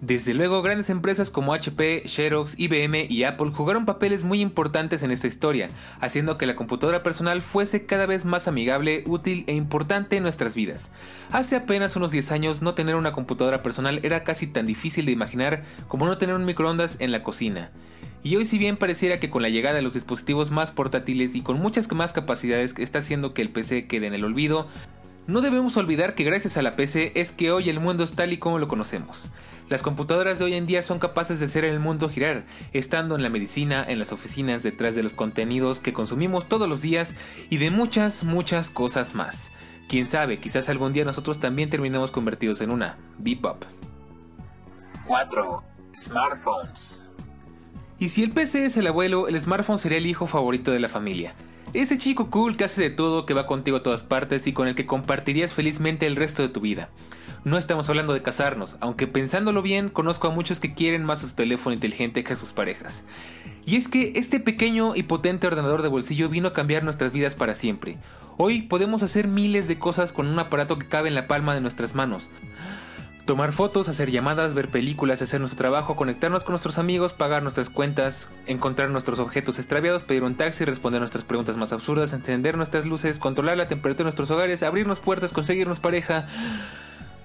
Desde 0.06 0.36
luego, 0.36 0.62
grandes 0.62 0.92
empresas 0.92 1.32
como 1.32 1.56
HP, 1.56 2.04
Xerox, 2.06 2.60
IBM 2.60 3.08
y 3.10 3.24
Apple 3.24 3.50
jugaron 3.52 3.86
papeles 3.86 4.24
muy 4.24 4.40
importantes 4.40 5.02
en 5.02 5.10
esta 5.10 5.26
historia, 5.26 5.70
haciendo 6.00 6.38
que 6.38 6.46
la 6.46 6.56
computadora 6.56 7.02
personal 7.02 7.42
fuese 7.42 7.88
cada 7.88 8.06
vez 8.06 8.24
más 8.24 8.48
amigable, 8.48 9.04
útil 9.08 9.46
e 9.48 9.56
importante 9.56 10.18
en 10.18 10.22
nuestras 10.22 10.54
vidas. 10.54 10.92
Hace 11.32 11.56
apenas 11.56 11.96
unos 11.96 12.12
10 12.12 12.32
años 12.34 12.62
no 12.62 12.76
tener 12.76 12.94
una 12.94 13.14
computadora 13.14 13.64
personal 13.64 14.00
era 14.04 14.24
casi 14.24 14.46
tan 14.46 14.68
difícil 14.68 15.08
de 15.08 15.12
imaginar 15.12 15.64
como 15.88 16.06
no 16.06 16.20
tener 16.20 16.36
un 16.36 16.46
microondas 16.46 16.98
en 17.00 17.12
la 17.12 17.24
cocina. 17.24 17.72
Y 18.22 18.36
hoy 18.36 18.46
si 18.46 18.60
bien 18.60 18.78
pareciera 18.78 19.20
que 19.20 19.32
con 19.32 19.42
la 19.42 19.50
llegada 19.50 19.76
de 19.76 19.84
los 19.84 19.96
dispositivos 19.96 20.50
más 20.50 20.72
portátiles 20.72 21.36
y 21.36 21.42
con 21.42 21.60
muchas 21.60 21.92
más 21.92 22.12
capacidades 22.12 22.76
está 22.78 23.00
haciendo 23.00 23.34
que 23.34 23.42
el 23.44 23.50
PC 23.50 23.86
quede 23.86 24.06
en 24.06 24.14
el 24.14 24.26
olvido, 24.26 24.68
no 25.28 25.42
debemos 25.42 25.76
olvidar 25.78 26.14
que 26.14 26.24
gracias 26.24 26.56
a 26.56 26.62
la 26.62 26.76
PC 26.76 27.14
es 27.16 27.32
que 27.32 27.52
hoy 27.52 27.70
el 27.70 27.80
mundo 27.80 28.04
es 28.04 28.14
tal 28.14 28.32
y 28.32 28.38
como 28.38 28.60
lo 28.60 28.68
conocemos. 28.68 29.32
Las 29.70 29.82
computadoras 29.82 30.38
de 30.38 30.46
hoy 30.46 30.54
en 30.54 30.68
día 30.68 30.84
son 30.84 31.00
capaces 31.00 31.40
de 31.40 31.48
hacer 31.48 31.66
el 31.66 31.80
mundo 31.80 32.10
girar, 32.10 32.46
estando 32.74 33.16
en 33.16 33.24
la 33.24 33.30
medicina, 33.30 33.84
en 33.88 33.98
las 33.98 34.12
oficinas, 34.12 34.62
detrás 34.62 34.94
de 34.94 35.02
los 35.02 35.14
contenidos 35.14 35.80
que 35.80 35.94
consumimos 35.94 36.48
todos 36.48 36.70
los 36.70 36.84
días 36.84 37.16
y 37.50 37.58
de 37.58 37.72
muchas, 37.72 38.24
muchas 38.24 38.70
cosas 38.70 39.16
más. 39.16 39.52
Quién 39.90 40.06
sabe, 40.06 40.40
quizás 40.40 40.70
algún 40.70 40.94
día 40.94 41.06
nosotros 41.06 41.40
también 41.40 41.72
terminemos 41.72 42.12
convertidos 42.12 42.62
en 42.62 42.70
una 42.70 42.98
Bebop. 43.18 43.64
4. 45.08 45.64
Smartphones. 45.98 47.10
Y 47.98 48.10
si 48.10 48.24
el 48.24 48.32
PC 48.32 48.66
es 48.66 48.78
el 48.78 48.88
abuelo, 48.88 49.28
el 49.28 49.40
smartphone 49.40 49.80
sería 49.80 49.98
el 49.98 50.06
hijo 50.06 50.28
favorito 50.28 50.72
de 50.72 50.80
la 50.80 50.90
familia. 50.90 51.34
Ese 51.76 51.98
chico 51.98 52.32
cool 52.32 52.56
que 52.56 52.64
hace 52.64 52.82
de 52.82 52.90
todo, 52.90 53.26
que 53.26 53.34
va 53.34 53.46
contigo 53.46 53.76
a 53.76 53.84
todas 53.84 54.02
partes 54.02 54.48
y 54.48 54.54
con 54.54 54.70
el 54.70 54.76
que 54.76 54.86
compartirías 54.86 55.52
felizmente 55.52 56.08
el 56.08 56.16
resto 56.16 56.42
de 56.42 56.48
tu 56.48 56.62
vida. 56.62 56.88
No 57.44 57.58
estamos 57.58 57.90
hablando 57.90 58.14
de 58.14 58.22
casarnos, 58.22 58.78
aunque 58.80 59.08
pensándolo 59.08 59.62
bien, 59.62 59.90
conozco 59.90 60.30
a 60.30 60.32
muchos 60.32 60.62
que 60.62 60.74
quieren 60.74 61.04
más 61.04 61.22
a 61.22 61.28
su 61.28 61.36
teléfono 61.36 61.74
inteligente 61.74 62.24
que 62.24 62.32
a 62.32 62.38
sus 62.38 62.54
parejas. 62.54 63.04
Y 63.66 63.76
es 63.76 63.90
que 63.90 64.14
este 64.16 64.40
pequeño 64.40 64.96
y 64.96 65.04
potente 65.04 65.48
ordenador 65.48 65.82
de 65.82 65.90
bolsillo 65.90 66.30
vino 66.30 66.48
a 66.48 66.54
cambiar 66.54 66.86
nuestras 66.86 67.12
vidas 67.12 67.36
para 67.36 67.56
siempre. 67.56 67.98
Hoy 68.38 68.62
podemos 68.62 69.04
hacer 69.04 69.28
miles 69.28 69.68
de 69.68 69.78
cosas 69.78 70.14
con 70.14 70.28
un 70.28 70.40
aparato 70.40 70.80
que 70.80 70.88
cabe 70.88 71.10
en 71.10 71.16
la 71.16 71.28
palma 71.28 71.56
de 71.56 71.60
nuestras 71.60 71.94
manos. 71.94 72.30
Tomar 73.26 73.54
fotos, 73.54 73.90
hacer 73.90 74.12
llamadas, 74.12 74.54
ver 74.54 74.70
películas, 74.70 75.20
hacer 75.20 75.40
nuestro 75.40 75.58
trabajo, 75.58 75.96
conectarnos 75.96 76.44
con 76.44 76.52
nuestros 76.54 76.78
amigos, 76.78 77.14
pagar 77.14 77.42
nuestras 77.42 77.72
cuentas, 77.72 78.30
encontrar 78.46 78.92
nuestros 78.92 79.18
objetos 79.18 79.58
extraviados, 79.58 80.04
pedir 80.04 80.22
un 80.24 80.36
taxi, 80.36 80.64
responder 80.64 81.02
nuestras 81.02 81.24
preguntas 81.24 81.58
más 81.58 81.74
absurdas, 81.74 82.14
encender 82.14 82.56
nuestras 82.56 82.86
luces, 82.86 83.18
controlar 83.18 83.58
la 83.58 83.68
temperatura 83.68 84.04
de 84.04 84.04
nuestros 84.04 84.30
hogares, 84.30 84.62
abrirnos 84.62 85.00
puertas, 85.00 85.34
conseguirnos 85.34 85.80
pareja. 85.80 86.28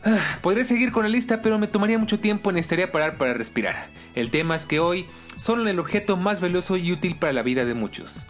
Ah, 0.02 0.38
podría 0.40 0.64
seguir 0.64 0.90
con 0.90 1.02
la 1.02 1.10
lista, 1.10 1.42
pero 1.42 1.58
me 1.58 1.68
tomaría 1.68 1.98
mucho 1.98 2.18
tiempo 2.18 2.50
y 2.50 2.54
necesitaría 2.54 2.90
parar 2.90 3.18
para 3.18 3.34
respirar. 3.34 3.88
El 4.14 4.30
tema 4.30 4.56
es 4.56 4.64
que 4.64 4.80
hoy 4.80 5.04
son 5.36 5.68
el 5.68 5.78
objeto 5.78 6.16
más 6.16 6.40
valioso 6.40 6.78
y 6.78 6.92
útil 6.92 7.16
para 7.16 7.34
la 7.34 7.42
vida 7.42 7.66
de 7.66 7.74
muchos. 7.74 8.24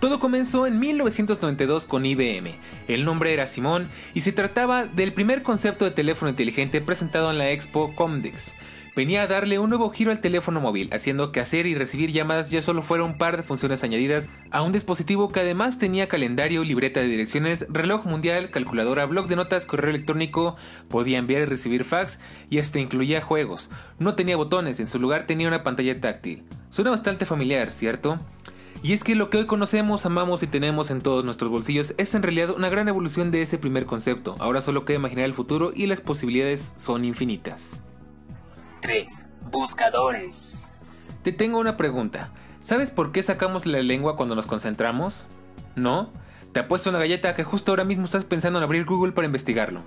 Todo 0.00 0.18
comenzó 0.18 0.66
en 0.66 0.80
1992 0.80 1.84
con 1.84 2.06
IBM. 2.06 2.54
El 2.88 3.04
nombre 3.04 3.34
era 3.34 3.46
Simón 3.46 3.86
y 4.14 4.22
se 4.22 4.32
trataba 4.32 4.86
del 4.86 5.12
primer 5.12 5.42
concepto 5.42 5.84
de 5.84 5.90
teléfono 5.90 6.30
inteligente 6.30 6.80
presentado 6.80 7.30
en 7.30 7.36
la 7.36 7.50
Expo 7.50 7.94
Comdex. 7.94 8.54
Venía 8.96 9.22
a 9.22 9.26
darle 9.26 9.58
un 9.58 9.68
nuevo 9.68 9.90
giro 9.90 10.10
al 10.10 10.22
teléfono 10.22 10.58
móvil, 10.58 10.88
haciendo 10.92 11.32
que 11.32 11.40
hacer 11.40 11.66
y 11.66 11.74
recibir 11.74 12.12
llamadas 12.12 12.50
ya 12.50 12.62
solo 12.62 12.80
fuera 12.80 13.04
un 13.04 13.18
par 13.18 13.36
de 13.36 13.42
funciones 13.42 13.84
añadidas 13.84 14.30
a 14.50 14.62
un 14.62 14.72
dispositivo 14.72 15.28
que 15.28 15.40
además 15.40 15.78
tenía 15.78 16.08
calendario, 16.08 16.64
libreta 16.64 17.00
de 17.00 17.06
direcciones, 17.06 17.66
reloj 17.68 18.06
mundial, 18.06 18.48
calculadora, 18.48 19.04
blog 19.04 19.28
de 19.28 19.36
notas, 19.36 19.66
correo 19.66 19.90
electrónico, 19.90 20.56
podía 20.88 21.18
enviar 21.18 21.42
y 21.42 21.44
recibir 21.44 21.84
fax 21.84 22.20
y 22.48 22.58
hasta 22.58 22.80
incluía 22.80 23.20
juegos. 23.20 23.70
No 23.98 24.14
tenía 24.14 24.38
botones, 24.38 24.80
en 24.80 24.86
su 24.86 24.98
lugar 24.98 25.26
tenía 25.26 25.46
una 25.46 25.62
pantalla 25.62 26.00
táctil. 26.00 26.42
Suena 26.70 26.90
bastante 26.90 27.26
familiar, 27.26 27.70
¿cierto? 27.70 28.18
Y 28.82 28.94
es 28.94 29.04
que 29.04 29.14
lo 29.14 29.28
que 29.28 29.36
hoy 29.36 29.46
conocemos, 29.46 30.06
amamos 30.06 30.42
y 30.42 30.46
tenemos 30.46 30.90
en 30.90 31.02
todos 31.02 31.22
nuestros 31.22 31.50
bolsillos 31.50 31.94
es 31.98 32.14
en 32.14 32.22
realidad 32.22 32.50
una 32.50 32.70
gran 32.70 32.88
evolución 32.88 33.30
de 33.30 33.42
ese 33.42 33.58
primer 33.58 33.84
concepto. 33.84 34.36
Ahora 34.38 34.62
solo 34.62 34.86
queda 34.86 34.96
imaginar 34.96 35.26
el 35.26 35.34
futuro 35.34 35.72
y 35.74 35.86
las 35.86 36.00
posibilidades 36.00 36.72
son 36.76 37.04
infinitas. 37.04 37.82
3. 38.80 39.28
Buscadores. 39.50 40.66
Te 41.22 41.32
tengo 41.32 41.58
una 41.58 41.76
pregunta. 41.76 42.32
¿Sabes 42.62 42.90
por 42.90 43.12
qué 43.12 43.22
sacamos 43.22 43.66
la 43.66 43.82
lengua 43.82 44.16
cuando 44.16 44.34
nos 44.34 44.46
concentramos? 44.46 45.28
¿No? 45.76 46.10
Te 46.52 46.60
apuesto 46.60 46.88
una 46.88 46.98
galleta 46.98 47.34
que 47.34 47.44
justo 47.44 47.72
ahora 47.72 47.84
mismo 47.84 48.06
estás 48.06 48.24
pensando 48.24 48.58
en 48.58 48.64
abrir 48.64 48.86
Google 48.86 49.12
para 49.12 49.26
investigarlo. 49.26 49.82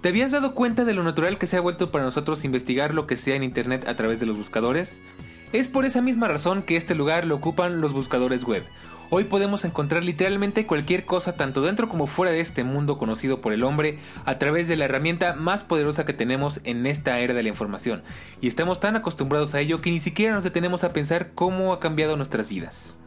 ¿Te 0.00 0.08
habías 0.08 0.32
dado 0.32 0.54
cuenta 0.54 0.86
de 0.86 0.94
lo 0.94 1.04
natural 1.04 1.36
que 1.36 1.46
se 1.46 1.58
ha 1.58 1.60
vuelto 1.60 1.92
para 1.92 2.04
nosotros 2.04 2.44
investigar 2.44 2.94
lo 2.94 3.06
que 3.06 3.18
sea 3.18 3.36
en 3.36 3.44
Internet 3.44 3.86
a 3.86 3.94
través 3.94 4.20
de 4.20 4.26
los 4.26 4.38
buscadores? 4.38 5.02
Es 5.52 5.68
por 5.68 5.84
esa 5.84 6.00
misma 6.00 6.28
razón 6.28 6.62
que 6.62 6.76
este 6.76 6.94
lugar 6.94 7.26
lo 7.26 7.34
ocupan 7.34 7.82
los 7.82 7.92
buscadores 7.92 8.44
web. 8.44 8.64
Hoy 9.10 9.24
podemos 9.24 9.66
encontrar 9.66 10.02
literalmente 10.02 10.66
cualquier 10.66 11.04
cosa 11.04 11.36
tanto 11.36 11.60
dentro 11.60 11.90
como 11.90 12.06
fuera 12.06 12.32
de 12.32 12.40
este 12.40 12.64
mundo 12.64 12.96
conocido 12.96 13.42
por 13.42 13.52
el 13.52 13.62
hombre 13.62 13.98
a 14.24 14.38
través 14.38 14.66
de 14.66 14.76
la 14.76 14.86
herramienta 14.86 15.34
más 15.34 15.62
poderosa 15.62 16.06
que 16.06 16.14
tenemos 16.14 16.62
en 16.64 16.86
esta 16.86 17.18
era 17.18 17.34
de 17.34 17.42
la 17.42 17.50
información. 17.50 18.02
Y 18.40 18.48
estamos 18.48 18.80
tan 18.80 18.96
acostumbrados 18.96 19.54
a 19.54 19.60
ello 19.60 19.82
que 19.82 19.90
ni 19.90 20.00
siquiera 20.00 20.32
nos 20.32 20.44
detenemos 20.44 20.84
a 20.84 20.94
pensar 20.94 21.32
cómo 21.34 21.74
ha 21.74 21.80
cambiado 21.80 22.16
nuestras 22.16 22.48
vidas. 22.48 22.98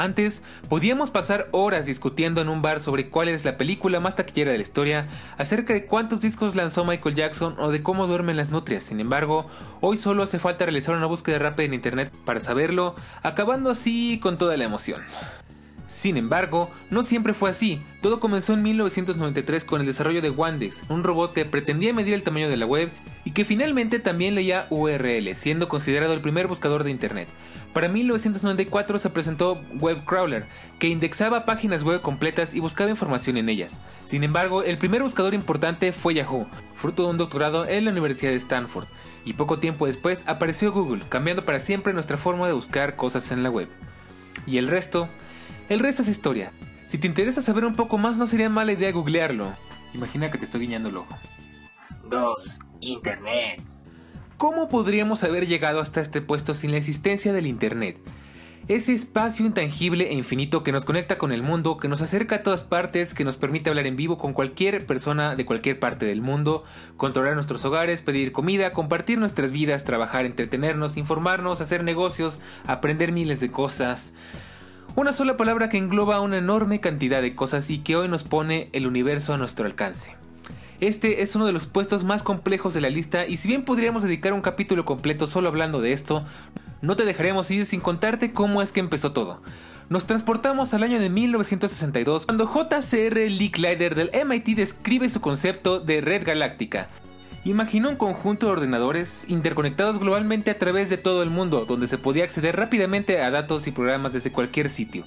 Antes, 0.00 0.42
podíamos 0.70 1.10
pasar 1.10 1.48
horas 1.52 1.84
discutiendo 1.84 2.40
en 2.40 2.48
un 2.48 2.62
bar 2.62 2.80
sobre 2.80 3.10
cuál 3.10 3.28
es 3.28 3.44
la 3.44 3.58
película 3.58 4.00
más 4.00 4.16
taquillera 4.16 4.50
de 4.50 4.56
la 4.56 4.62
historia, 4.62 5.08
acerca 5.36 5.74
de 5.74 5.84
cuántos 5.84 6.22
discos 6.22 6.56
lanzó 6.56 6.86
Michael 6.86 7.14
Jackson 7.14 7.54
o 7.58 7.70
de 7.70 7.82
cómo 7.82 8.06
duermen 8.06 8.38
las 8.38 8.50
nutrias. 8.50 8.82
Sin 8.82 8.98
embargo, 8.98 9.46
hoy 9.82 9.98
solo 9.98 10.22
hace 10.22 10.38
falta 10.38 10.64
realizar 10.64 10.96
una 10.96 11.04
búsqueda 11.04 11.38
rápida 11.38 11.66
en 11.66 11.74
internet 11.74 12.10
para 12.24 12.40
saberlo, 12.40 12.94
acabando 13.22 13.68
así 13.68 14.18
con 14.22 14.38
toda 14.38 14.56
la 14.56 14.64
emoción. 14.64 15.02
Sin 15.86 16.16
embargo, 16.16 16.70
no 16.88 17.02
siempre 17.02 17.34
fue 17.34 17.50
así. 17.50 17.82
Todo 18.00 18.20
comenzó 18.20 18.54
en 18.54 18.62
1993 18.62 19.66
con 19.66 19.82
el 19.82 19.86
desarrollo 19.86 20.22
de 20.22 20.30
Wandex, 20.30 20.84
un 20.88 21.04
robot 21.04 21.34
que 21.34 21.44
pretendía 21.44 21.92
medir 21.92 22.14
el 22.14 22.22
tamaño 22.22 22.48
de 22.48 22.56
la 22.56 22.64
web 22.64 22.88
y 23.24 23.32
que 23.32 23.44
finalmente 23.44 23.98
también 23.98 24.34
leía 24.34 24.66
URL, 24.70 25.34
siendo 25.34 25.68
considerado 25.68 26.14
el 26.14 26.20
primer 26.20 26.46
buscador 26.46 26.84
de 26.84 26.90
Internet. 26.90 27.28
Para 27.72 27.88
1994 27.88 28.98
se 28.98 29.10
presentó 29.10 29.60
Webcrawler, 29.78 30.46
que 30.78 30.88
indexaba 30.88 31.44
páginas 31.44 31.84
web 31.84 32.00
completas 32.00 32.54
y 32.54 32.60
buscaba 32.60 32.90
información 32.90 33.36
en 33.36 33.48
ellas. 33.48 33.78
Sin 34.06 34.24
embargo, 34.24 34.62
el 34.64 34.78
primer 34.78 35.02
buscador 35.02 35.34
importante 35.34 35.92
fue 35.92 36.14
Yahoo, 36.14 36.48
fruto 36.74 37.04
de 37.04 37.10
un 37.10 37.18
doctorado 37.18 37.66
en 37.66 37.84
la 37.84 37.92
Universidad 37.92 38.32
de 38.32 38.38
Stanford, 38.38 38.86
y 39.24 39.34
poco 39.34 39.58
tiempo 39.58 39.86
después 39.86 40.24
apareció 40.26 40.72
Google, 40.72 41.04
cambiando 41.08 41.44
para 41.44 41.60
siempre 41.60 41.92
nuestra 41.92 42.16
forma 42.16 42.46
de 42.48 42.54
buscar 42.54 42.96
cosas 42.96 43.30
en 43.30 43.42
la 43.42 43.50
web. 43.50 43.68
Y 44.46 44.58
el 44.58 44.66
resto, 44.66 45.08
el 45.68 45.78
resto 45.78 46.02
es 46.02 46.08
historia. 46.08 46.52
Si 46.88 46.98
te 46.98 47.06
interesa 47.06 47.40
saber 47.40 47.64
un 47.64 47.76
poco 47.76 47.98
más, 47.98 48.16
no 48.16 48.26
sería 48.26 48.48
mala 48.48 48.72
idea 48.72 48.90
googlearlo. 48.90 49.52
Imagina 49.94 50.30
que 50.30 50.38
te 50.38 50.44
estoy 50.44 50.62
guiñando 50.62 50.88
el 50.88 50.96
ojo. 50.96 51.16
2. 52.08 52.58
Internet. 52.80 53.62
¿Cómo 54.36 54.68
podríamos 54.68 55.22
haber 55.22 55.46
llegado 55.46 55.80
hasta 55.80 56.00
este 56.00 56.20
puesto 56.20 56.54
sin 56.54 56.70
la 56.70 56.78
existencia 56.78 57.32
del 57.32 57.46
Internet? 57.46 57.98
Ese 58.68 58.94
espacio 58.94 59.44
intangible 59.46 60.10
e 60.10 60.14
infinito 60.14 60.62
que 60.62 60.70
nos 60.70 60.84
conecta 60.84 61.18
con 61.18 61.32
el 61.32 61.42
mundo, 61.42 61.76
que 61.76 61.88
nos 61.88 62.02
acerca 62.02 62.36
a 62.36 62.42
todas 62.42 62.62
partes, 62.62 63.14
que 63.14 63.24
nos 63.24 63.36
permite 63.36 63.68
hablar 63.68 63.86
en 63.86 63.96
vivo 63.96 64.16
con 64.16 64.32
cualquier 64.32 64.86
persona 64.86 65.34
de 65.34 65.44
cualquier 65.44 65.80
parte 65.80 66.06
del 66.06 66.22
mundo, 66.22 66.62
controlar 66.96 67.34
nuestros 67.34 67.64
hogares, 67.64 68.00
pedir 68.00 68.32
comida, 68.32 68.72
compartir 68.72 69.18
nuestras 69.18 69.50
vidas, 69.50 69.84
trabajar, 69.84 70.24
entretenernos, 70.24 70.96
informarnos, 70.96 71.60
hacer 71.60 71.82
negocios, 71.82 72.38
aprender 72.66 73.10
miles 73.10 73.40
de 73.40 73.50
cosas. 73.50 74.14
Una 74.94 75.12
sola 75.12 75.36
palabra 75.36 75.68
que 75.68 75.78
engloba 75.78 76.20
una 76.20 76.38
enorme 76.38 76.80
cantidad 76.80 77.22
de 77.22 77.34
cosas 77.34 77.70
y 77.70 77.78
que 77.78 77.96
hoy 77.96 78.08
nos 78.08 78.22
pone 78.22 78.70
el 78.72 78.86
universo 78.86 79.34
a 79.34 79.38
nuestro 79.38 79.66
alcance. 79.66 80.19
Este 80.80 81.20
es 81.20 81.36
uno 81.36 81.44
de 81.44 81.52
los 81.52 81.66
puestos 81.66 82.04
más 82.04 82.22
complejos 82.22 82.72
de 82.72 82.80
la 82.80 82.88
lista 82.88 83.26
y 83.26 83.36
si 83.36 83.48
bien 83.48 83.66
podríamos 83.66 84.02
dedicar 84.02 84.32
un 84.32 84.40
capítulo 84.40 84.86
completo 84.86 85.26
solo 85.26 85.48
hablando 85.48 85.82
de 85.82 85.92
esto, 85.92 86.24
no 86.80 86.96
te 86.96 87.04
dejaremos 87.04 87.50
ir 87.50 87.66
sin 87.66 87.80
contarte 87.80 88.32
cómo 88.32 88.62
es 88.62 88.72
que 88.72 88.80
empezó 88.80 89.12
todo. 89.12 89.42
Nos 89.90 90.06
transportamos 90.06 90.72
al 90.72 90.82
año 90.82 90.98
de 90.98 91.10
1962 91.10 92.24
cuando 92.24 92.46
J.C.R. 92.46 93.28
Licklider 93.28 93.94
del 93.94 94.10
MIT 94.26 94.56
describe 94.56 95.10
su 95.10 95.20
concepto 95.20 95.80
de 95.80 96.00
red 96.00 96.24
galáctica. 96.24 96.88
Imaginó 97.44 97.90
un 97.90 97.96
conjunto 97.96 98.46
de 98.46 98.52
ordenadores 98.52 99.26
interconectados 99.28 99.98
globalmente 99.98 100.50
a 100.50 100.58
través 100.58 100.88
de 100.88 100.96
todo 100.96 101.22
el 101.22 101.28
mundo, 101.28 101.66
donde 101.66 101.88
se 101.88 101.98
podía 101.98 102.24
acceder 102.24 102.56
rápidamente 102.56 103.20
a 103.20 103.30
datos 103.30 103.66
y 103.66 103.70
programas 103.70 104.14
desde 104.14 104.32
cualquier 104.32 104.70
sitio. 104.70 105.04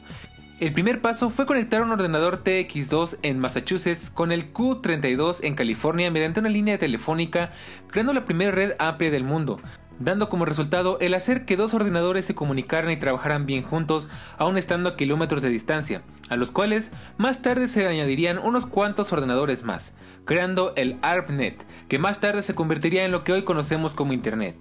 El 0.64 0.72
primer 0.72 1.02
paso 1.02 1.30
fue 1.30 1.46
conectar 1.46 1.82
un 1.82 1.92
ordenador 1.92 2.42
TX2 2.42 3.18
en 3.22 3.38
Massachusetts 3.38 4.10
con 4.10 4.32
el 4.32 4.54
Q32 4.54 5.40
en 5.44 5.56
California 5.56 6.10
mediante 6.10 6.40
una 6.40 6.48
línea 6.48 6.78
telefónica, 6.78 7.52
creando 7.90 8.14
la 8.14 8.24
primera 8.24 8.52
red 8.52 8.72
amplia 8.80 9.12
del 9.12 9.26
mundo, 9.26 9.60
dando 10.00 10.30
como 10.30 10.46
resultado 10.46 10.98
el 11.02 11.16
hacer 11.16 11.44
que 11.44 11.58
dos 11.58 11.74
ordenadores 11.74 12.24
se 12.24 12.34
comunicaran 12.34 12.92
y 12.92 12.96
trabajaran 12.96 13.46
bien 13.46 13.64
juntos, 13.64 14.08
aun 14.38 14.58
estando 14.58 14.88
a 14.88 14.96
kilómetros 14.96 15.42
de 15.42 15.50
distancia, 15.50 16.02
a 16.30 16.38
los 16.38 16.54
cuales 16.54 16.92
más 17.18 17.42
tarde 17.42 17.68
se 17.68 17.86
añadirían 17.86 18.38
unos 18.38 18.66
cuantos 18.66 19.12
ordenadores 19.12 19.64
más, 19.64 19.98
creando 20.24 20.72
el 20.78 20.98
ARPANET, 21.02 21.62
que 21.90 22.00
más 22.00 22.22
tarde 22.22 22.42
se 22.42 22.56
convertiría 22.56 23.04
en 23.04 23.12
lo 23.12 23.26
que 23.26 23.34
hoy 23.34 23.42
conocemos 23.42 23.96
como 23.96 24.14
Internet. 24.14 24.56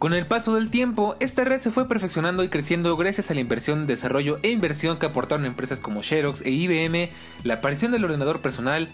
Con 0.00 0.14
el 0.14 0.26
paso 0.26 0.54
del 0.54 0.70
tiempo, 0.70 1.14
esta 1.20 1.44
red 1.44 1.60
se 1.60 1.70
fue 1.70 1.86
perfeccionando 1.86 2.42
y 2.42 2.48
creciendo 2.48 2.96
gracias 2.96 3.30
a 3.30 3.34
la 3.34 3.40
inversión, 3.40 3.86
desarrollo 3.86 4.38
e 4.42 4.50
inversión 4.50 4.98
que 4.98 5.04
aportaron 5.04 5.44
empresas 5.44 5.80
como 5.80 6.02
Xerox 6.02 6.40
e 6.40 6.48
IBM, 6.48 7.10
la 7.44 7.54
aparición 7.56 7.92
del 7.92 8.06
ordenador 8.06 8.40
personal, 8.40 8.88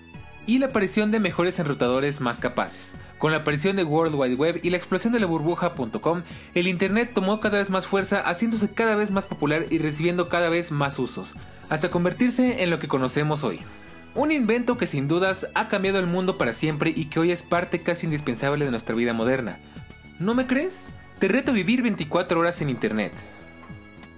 y 0.49 0.59
la 0.59 0.67
aparición 0.67 1.13
de 1.13 1.21
mejores 1.21 1.61
enrutadores 1.61 2.21
más 2.21 2.41
capaces. 2.41 2.97
Con 3.19 3.31
la 3.31 3.39
aparición 3.39 3.77
de 3.77 3.85
World 3.85 4.17
Wide 4.17 4.35
Web 4.35 4.61
y 4.65 4.71
la 4.71 4.79
explosión 4.79 5.13
de 5.13 5.21
la 5.21 5.27
burbuja.com, 5.27 6.25
el 6.55 6.67
Internet 6.67 7.13
tomó 7.15 7.39
cada 7.39 7.59
vez 7.59 7.71
más 7.71 7.87
fuerza, 7.87 8.23
haciéndose 8.23 8.69
cada 8.73 8.97
vez 8.97 9.13
más 9.13 9.27
popular 9.27 9.67
y 9.71 9.79
recibiendo 9.79 10.29
cada 10.29 10.49
vez 10.49 10.73
más 10.73 10.99
usos, 10.99 11.37
hasta 11.69 11.89
convertirse 11.89 12.65
en 12.65 12.71
lo 12.71 12.81
que 12.81 12.89
conocemos 12.89 13.45
hoy. 13.45 13.61
Un 14.17 14.33
invento 14.33 14.77
que 14.77 14.89
sin 14.89 15.07
dudas 15.07 15.47
ha 15.55 15.69
cambiado 15.69 16.01
el 16.01 16.07
mundo 16.09 16.37
para 16.37 16.53
siempre 16.53 16.93
y 16.97 17.05
que 17.05 17.21
hoy 17.21 17.31
es 17.31 17.45
parte 17.45 17.81
casi 17.81 18.07
indispensable 18.07 18.65
de 18.65 18.73
nuestra 18.73 18.97
vida 18.97 19.13
moderna. 19.13 19.61
¿No 20.19 20.35
me 20.35 20.47
crees? 20.47 20.93
Te 21.19 21.29
reto 21.29 21.51
a 21.51 21.55
vivir 21.55 21.83
24 21.83 22.41
horas 22.41 22.63
en 22.63 22.71
Internet. 22.71 23.13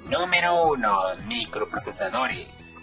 Número 0.08 0.68
1. 0.72 0.98
Microprocesadores. 1.26 2.76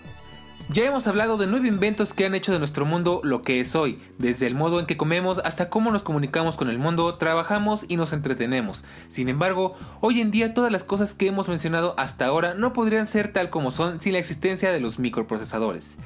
Ya 0.68 0.84
hemos 0.84 1.08
hablado 1.08 1.38
de 1.38 1.48
nueve 1.48 1.70
inventos 1.70 2.14
que 2.14 2.26
han 2.26 2.36
hecho 2.36 2.52
de 2.52 2.60
nuestro 2.60 2.86
mundo 2.86 3.22
lo 3.24 3.42
que 3.42 3.62
es 3.62 3.76
hoy, 3.76 4.02
desde 4.18 4.48
el 4.48 4.56
modo 4.56 4.82
en 4.82 4.86
que 4.86 4.98
comemos 4.98 5.40
hasta 5.46 5.70
cómo 5.70 5.92
nos 5.92 6.04
comunicamos 6.04 6.58
con 6.58 6.70
el 6.70 6.80
mundo, 6.80 7.16
trabajamos 7.16 7.86
y 7.88 7.96
nos 7.96 8.12
entretenemos. 8.12 8.84
Sin 9.08 9.30
embargo, 9.30 9.76
hoy 10.02 10.20
en 10.20 10.32
día 10.32 10.54
todas 10.54 10.72
las 10.72 10.84
cosas 10.84 11.14
que 11.14 11.28
hemos 11.28 11.48
mencionado 11.48 11.94
hasta 11.98 12.26
ahora 12.26 12.54
no 12.56 12.74
podrían 12.74 13.06
ser 13.06 13.32
tal 13.32 13.50
como 13.50 13.72
son 13.72 14.02
sin 14.02 14.14
la 14.14 14.20
existencia 14.20 14.72
de 14.72 14.82
los 14.82 15.00
microprocesadores. 15.00 16.00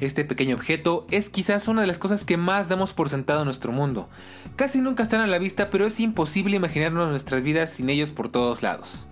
Este 0.00 0.24
pequeño 0.24 0.54
objeto 0.54 1.06
es 1.10 1.28
quizás 1.28 1.66
una 1.66 1.80
de 1.80 1.88
las 1.88 1.98
cosas 1.98 2.24
que 2.24 2.36
más 2.36 2.68
damos 2.68 2.92
por 2.92 3.08
sentado 3.08 3.40
en 3.40 3.46
nuestro 3.46 3.72
mundo. 3.72 4.08
Casi 4.54 4.80
nunca 4.80 5.02
están 5.02 5.20
a 5.20 5.26
la 5.26 5.38
vista, 5.38 5.70
pero 5.70 5.86
es 5.86 5.98
imposible 5.98 6.56
imaginarnos 6.56 7.10
nuestras 7.10 7.42
vidas 7.42 7.70
sin 7.70 7.90
ellos 7.90 8.12
por 8.12 8.28
todos 8.28 8.62
lados. 8.62 9.08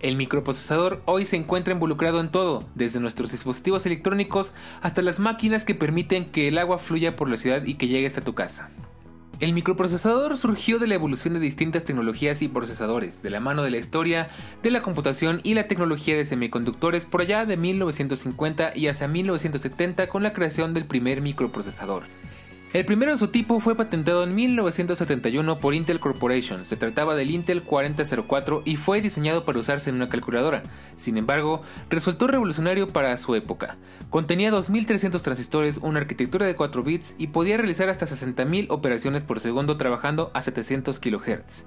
El 0.00 0.16
microprocesador 0.16 1.02
hoy 1.06 1.24
se 1.24 1.36
encuentra 1.36 1.72
involucrado 1.72 2.20
en 2.20 2.28
todo, 2.28 2.62
desde 2.74 3.00
nuestros 3.00 3.32
dispositivos 3.32 3.86
electrónicos 3.86 4.52
hasta 4.82 5.02
las 5.02 5.18
máquinas 5.18 5.64
que 5.64 5.74
permiten 5.74 6.26
que 6.26 6.48
el 6.48 6.58
agua 6.58 6.78
fluya 6.78 7.16
por 7.16 7.28
la 7.28 7.36
ciudad 7.36 7.64
y 7.64 7.74
que 7.74 7.88
llegue 7.88 8.06
hasta 8.06 8.20
tu 8.20 8.34
casa. 8.34 8.70
El 9.40 9.52
microprocesador 9.52 10.36
surgió 10.36 10.80
de 10.80 10.88
la 10.88 10.96
evolución 10.96 11.32
de 11.32 11.38
distintas 11.38 11.84
tecnologías 11.84 12.42
y 12.42 12.48
procesadores, 12.48 13.22
de 13.22 13.30
la 13.30 13.38
mano 13.38 13.62
de 13.62 13.70
la 13.70 13.76
historia 13.76 14.30
de 14.64 14.72
la 14.72 14.82
computación 14.82 15.40
y 15.44 15.54
la 15.54 15.68
tecnología 15.68 16.16
de 16.16 16.24
semiconductores 16.24 17.04
por 17.04 17.20
allá 17.20 17.44
de 17.44 17.56
1950 17.56 18.72
y 18.74 18.88
hasta 18.88 19.06
1970 19.06 20.08
con 20.08 20.24
la 20.24 20.32
creación 20.32 20.74
del 20.74 20.86
primer 20.86 21.20
microprocesador. 21.20 22.02
El 22.74 22.84
primero 22.84 23.12
de 23.12 23.16
su 23.16 23.28
tipo 23.28 23.60
fue 23.60 23.74
patentado 23.74 24.24
en 24.24 24.34
1971 24.34 25.58
por 25.58 25.72
Intel 25.72 26.00
Corporation. 26.00 26.66
Se 26.66 26.76
trataba 26.76 27.14
del 27.14 27.30
Intel 27.30 27.62
4004 27.62 28.60
y 28.66 28.76
fue 28.76 29.00
diseñado 29.00 29.46
para 29.46 29.58
usarse 29.58 29.88
en 29.88 29.96
una 29.96 30.10
calculadora. 30.10 30.62
Sin 30.98 31.16
embargo, 31.16 31.62
resultó 31.88 32.26
revolucionario 32.26 32.86
para 32.88 33.16
su 33.16 33.34
época. 33.34 33.78
Contenía 34.10 34.50
2300 34.50 35.22
transistores, 35.22 35.78
una 35.78 36.00
arquitectura 36.00 36.44
de 36.44 36.56
4 36.56 36.82
bits 36.82 37.14
y 37.16 37.28
podía 37.28 37.56
realizar 37.56 37.88
hasta 37.88 38.04
60.000 38.04 38.66
operaciones 38.68 39.22
por 39.22 39.40
segundo 39.40 39.78
trabajando 39.78 40.30
a 40.34 40.42
700 40.42 41.00
kHz. 41.00 41.64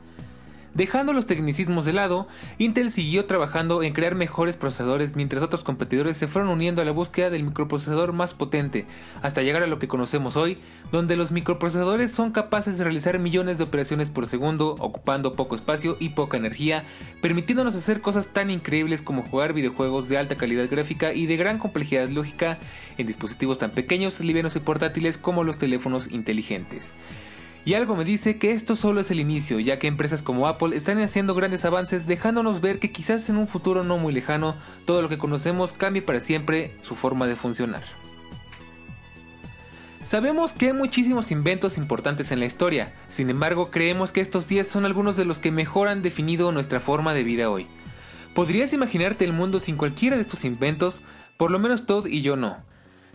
Dejando 0.73 1.11
los 1.11 1.25
tecnicismos 1.25 1.83
de 1.83 1.91
lado, 1.91 2.27
Intel 2.57 2.91
siguió 2.91 3.25
trabajando 3.25 3.83
en 3.83 3.91
crear 3.91 4.15
mejores 4.15 4.55
procesadores 4.55 5.17
mientras 5.17 5.43
otros 5.43 5.65
competidores 5.65 6.15
se 6.15 6.27
fueron 6.27 6.49
uniendo 6.49 6.81
a 6.81 6.85
la 6.85 6.93
búsqueda 6.93 7.29
del 7.29 7.43
microprocesador 7.43 8.13
más 8.13 8.33
potente, 8.33 8.85
hasta 9.21 9.41
llegar 9.41 9.63
a 9.63 9.67
lo 9.67 9.79
que 9.79 9.89
conocemos 9.89 10.37
hoy, 10.37 10.57
donde 10.89 11.17
los 11.17 11.33
microprocesadores 11.33 12.13
son 12.13 12.31
capaces 12.31 12.77
de 12.77 12.85
realizar 12.85 13.19
millones 13.19 13.57
de 13.57 13.65
operaciones 13.65 14.09
por 14.09 14.27
segundo, 14.27 14.77
ocupando 14.79 15.35
poco 15.35 15.55
espacio 15.55 15.97
y 15.99 16.09
poca 16.09 16.37
energía, 16.37 16.85
permitiéndonos 17.21 17.75
hacer 17.75 17.99
cosas 17.99 18.29
tan 18.29 18.49
increíbles 18.49 19.01
como 19.01 19.23
jugar 19.23 19.51
videojuegos 19.51 20.07
de 20.07 20.19
alta 20.19 20.35
calidad 20.35 20.69
gráfica 20.69 21.13
y 21.13 21.25
de 21.25 21.35
gran 21.35 21.57
complejidad 21.57 22.07
lógica 22.07 22.59
en 22.97 23.07
dispositivos 23.07 23.57
tan 23.57 23.71
pequeños, 23.71 24.21
livianos 24.21 24.55
y 24.55 24.61
portátiles 24.61 25.17
como 25.17 25.43
los 25.43 25.57
teléfonos 25.57 26.09
inteligentes. 26.11 26.93
Y 27.63 27.75
algo 27.75 27.95
me 27.95 28.03
dice 28.03 28.37
que 28.37 28.51
esto 28.51 28.75
solo 28.75 29.01
es 29.01 29.11
el 29.11 29.19
inicio, 29.19 29.59
ya 29.59 29.77
que 29.77 29.87
empresas 29.87 30.23
como 30.23 30.47
Apple 30.47 30.75
están 30.75 30.99
haciendo 30.99 31.35
grandes 31.35 31.63
avances 31.63 32.07
dejándonos 32.07 32.59
ver 32.59 32.79
que 32.79 32.91
quizás 32.91 33.29
en 33.29 33.37
un 33.37 33.47
futuro 33.47 33.83
no 33.83 33.97
muy 33.97 34.13
lejano 34.13 34.55
todo 34.85 35.01
lo 35.01 35.09
que 35.09 35.19
conocemos 35.19 35.73
cambie 35.73 36.01
para 36.01 36.21
siempre 36.21 36.75
su 36.81 36.95
forma 36.95 37.27
de 37.27 37.35
funcionar. 37.35 37.83
Sabemos 40.01 40.53
que 40.53 40.67
hay 40.67 40.73
muchísimos 40.73 41.29
inventos 41.29 41.77
importantes 41.77 42.31
en 42.31 42.39
la 42.39 42.47
historia, 42.47 42.93
sin 43.07 43.29
embargo 43.29 43.69
creemos 43.69 44.11
que 44.11 44.21
estos 44.21 44.47
10 44.47 44.67
son 44.67 44.85
algunos 44.85 45.15
de 45.15 45.25
los 45.25 45.37
que 45.37 45.51
mejor 45.51 45.87
han 45.87 46.01
definido 46.01 46.51
nuestra 46.51 46.79
forma 46.79 47.13
de 47.13 47.23
vida 47.23 47.51
hoy. 47.51 47.67
¿Podrías 48.33 48.73
imaginarte 48.73 49.25
el 49.25 49.33
mundo 49.33 49.59
sin 49.59 49.75
cualquiera 49.75 50.15
de 50.15 50.23
estos 50.23 50.45
inventos? 50.45 51.01
Por 51.37 51.51
lo 51.51 51.59
menos 51.59 51.85
Todd 51.85 52.07
y 52.07 52.23
yo 52.23 52.35
no. 52.35 52.57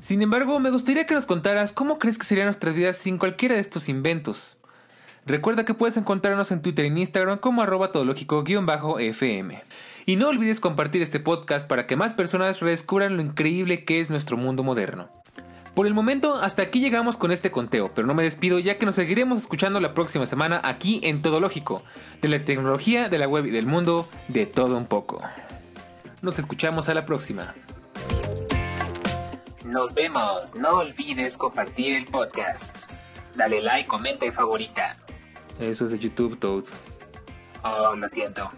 Sin 0.00 0.22
embargo, 0.22 0.60
me 0.60 0.70
gustaría 0.70 1.06
que 1.06 1.14
nos 1.14 1.26
contaras 1.26 1.72
cómo 1.72 1.98
crees 1.98 2.18
que 2.18 2.24
serían 2.24 2.46
nuestras 2.46 2.74
vidas 2.74 2.96
sin 2.96 3.18
cualquiera 3.18 3.54
de 3.54 3.60
estos 3.60 3.88
inventos. 3.88 4.58
Recuerda 5.26 5.64
que 5.64 5.74
puedes 5.74 5.96
encontrarnos 5.96 6.52
en 6.52 6.62
Twitter 6.62 6.84
y 6.84 7.00
Instagram 7.00 7.38
como 7.38 7.62
arroba 7.62 7.90
todológico-fm. 7.90 9.62
Y 10.06 10.16
no 10.16 10.28
olvides 10.28 10.60
compartir 10.60 11.02
este 11.02 11.18
podcast 11.18 11.66
para 11.66 11.88
que 11.88 11.96
más 11.96 12.12
personas 12.12 12.60
redescubran 12.60 13.16
lo 13.16 13.22
increíble 13.22 13.84
que 13.84 14.00
es 14.00 14.08
nuestro 14.08 14.36
mundo 14.36 14.62
moderno. 14.62 15.08
Por 15.74 15.86
el 15.86 15.94
momento, 15.94 16.36
hasta 16.36 16.62
aquí 16.62 16.80
llegamos 16.80 17.18
con 17.18 17.32
este 17.32 17.50
conteo, 17.50 17.90
pero 17.92 18.06
no 18.06 18.14
me 18.14 18.22
despido 18.22 18.60
ya 18.60 18.78
que 18.78 18.86
nos 18.86 18.94
seguiremos 18.94 19.38
escuchando 19.38 19.80
la 19.80 19.94
próxima 19.94 20.24
semana 20.24 20.60
aquí 20.62 21.00
en 21.02 21.20
Todo 21.20 21.40
Lógico, 21.40 21.82
de 22.22 22.28
la 22.28 22.42
tecnología, 22.42 23.08
de 23.08 23.18
la 23.18 23.28
web 23.28 23.46
y 23.46 23.50
del 23.50 23.66
mundo, 23.66 24.08
de 24.28 24.46
todo 24.46 24.78
un 24.78 24.86
poco. 24.86 25.20
Nos 26.22 26.38
escuchamos 26.38 26.88
a 26.88 26.94
la 26.94 27.04
próxima. 27.04 27.52
Nos 29.66 29.92
vemos. 29.94 30.54
No 30.54 30.78
olvides 30.78 31.36
compartir 31.36 31.96
el 31.96 32.06
podcast. 32.06 32.88
Dale 33.34 33.60
like, 33.60 33.88
comenta 33.88 34.24
y 34.24 34.30
favorita. 34.30 34.96
Eso 35.58 35.86
es 35.86 35.90
de 35.90 35.98
YouTube, 35.98 36.38
Toad. 36.38 36.64
Oh, 37.64 37.96
lo 37.96 38.08
siento. 38.08 38.48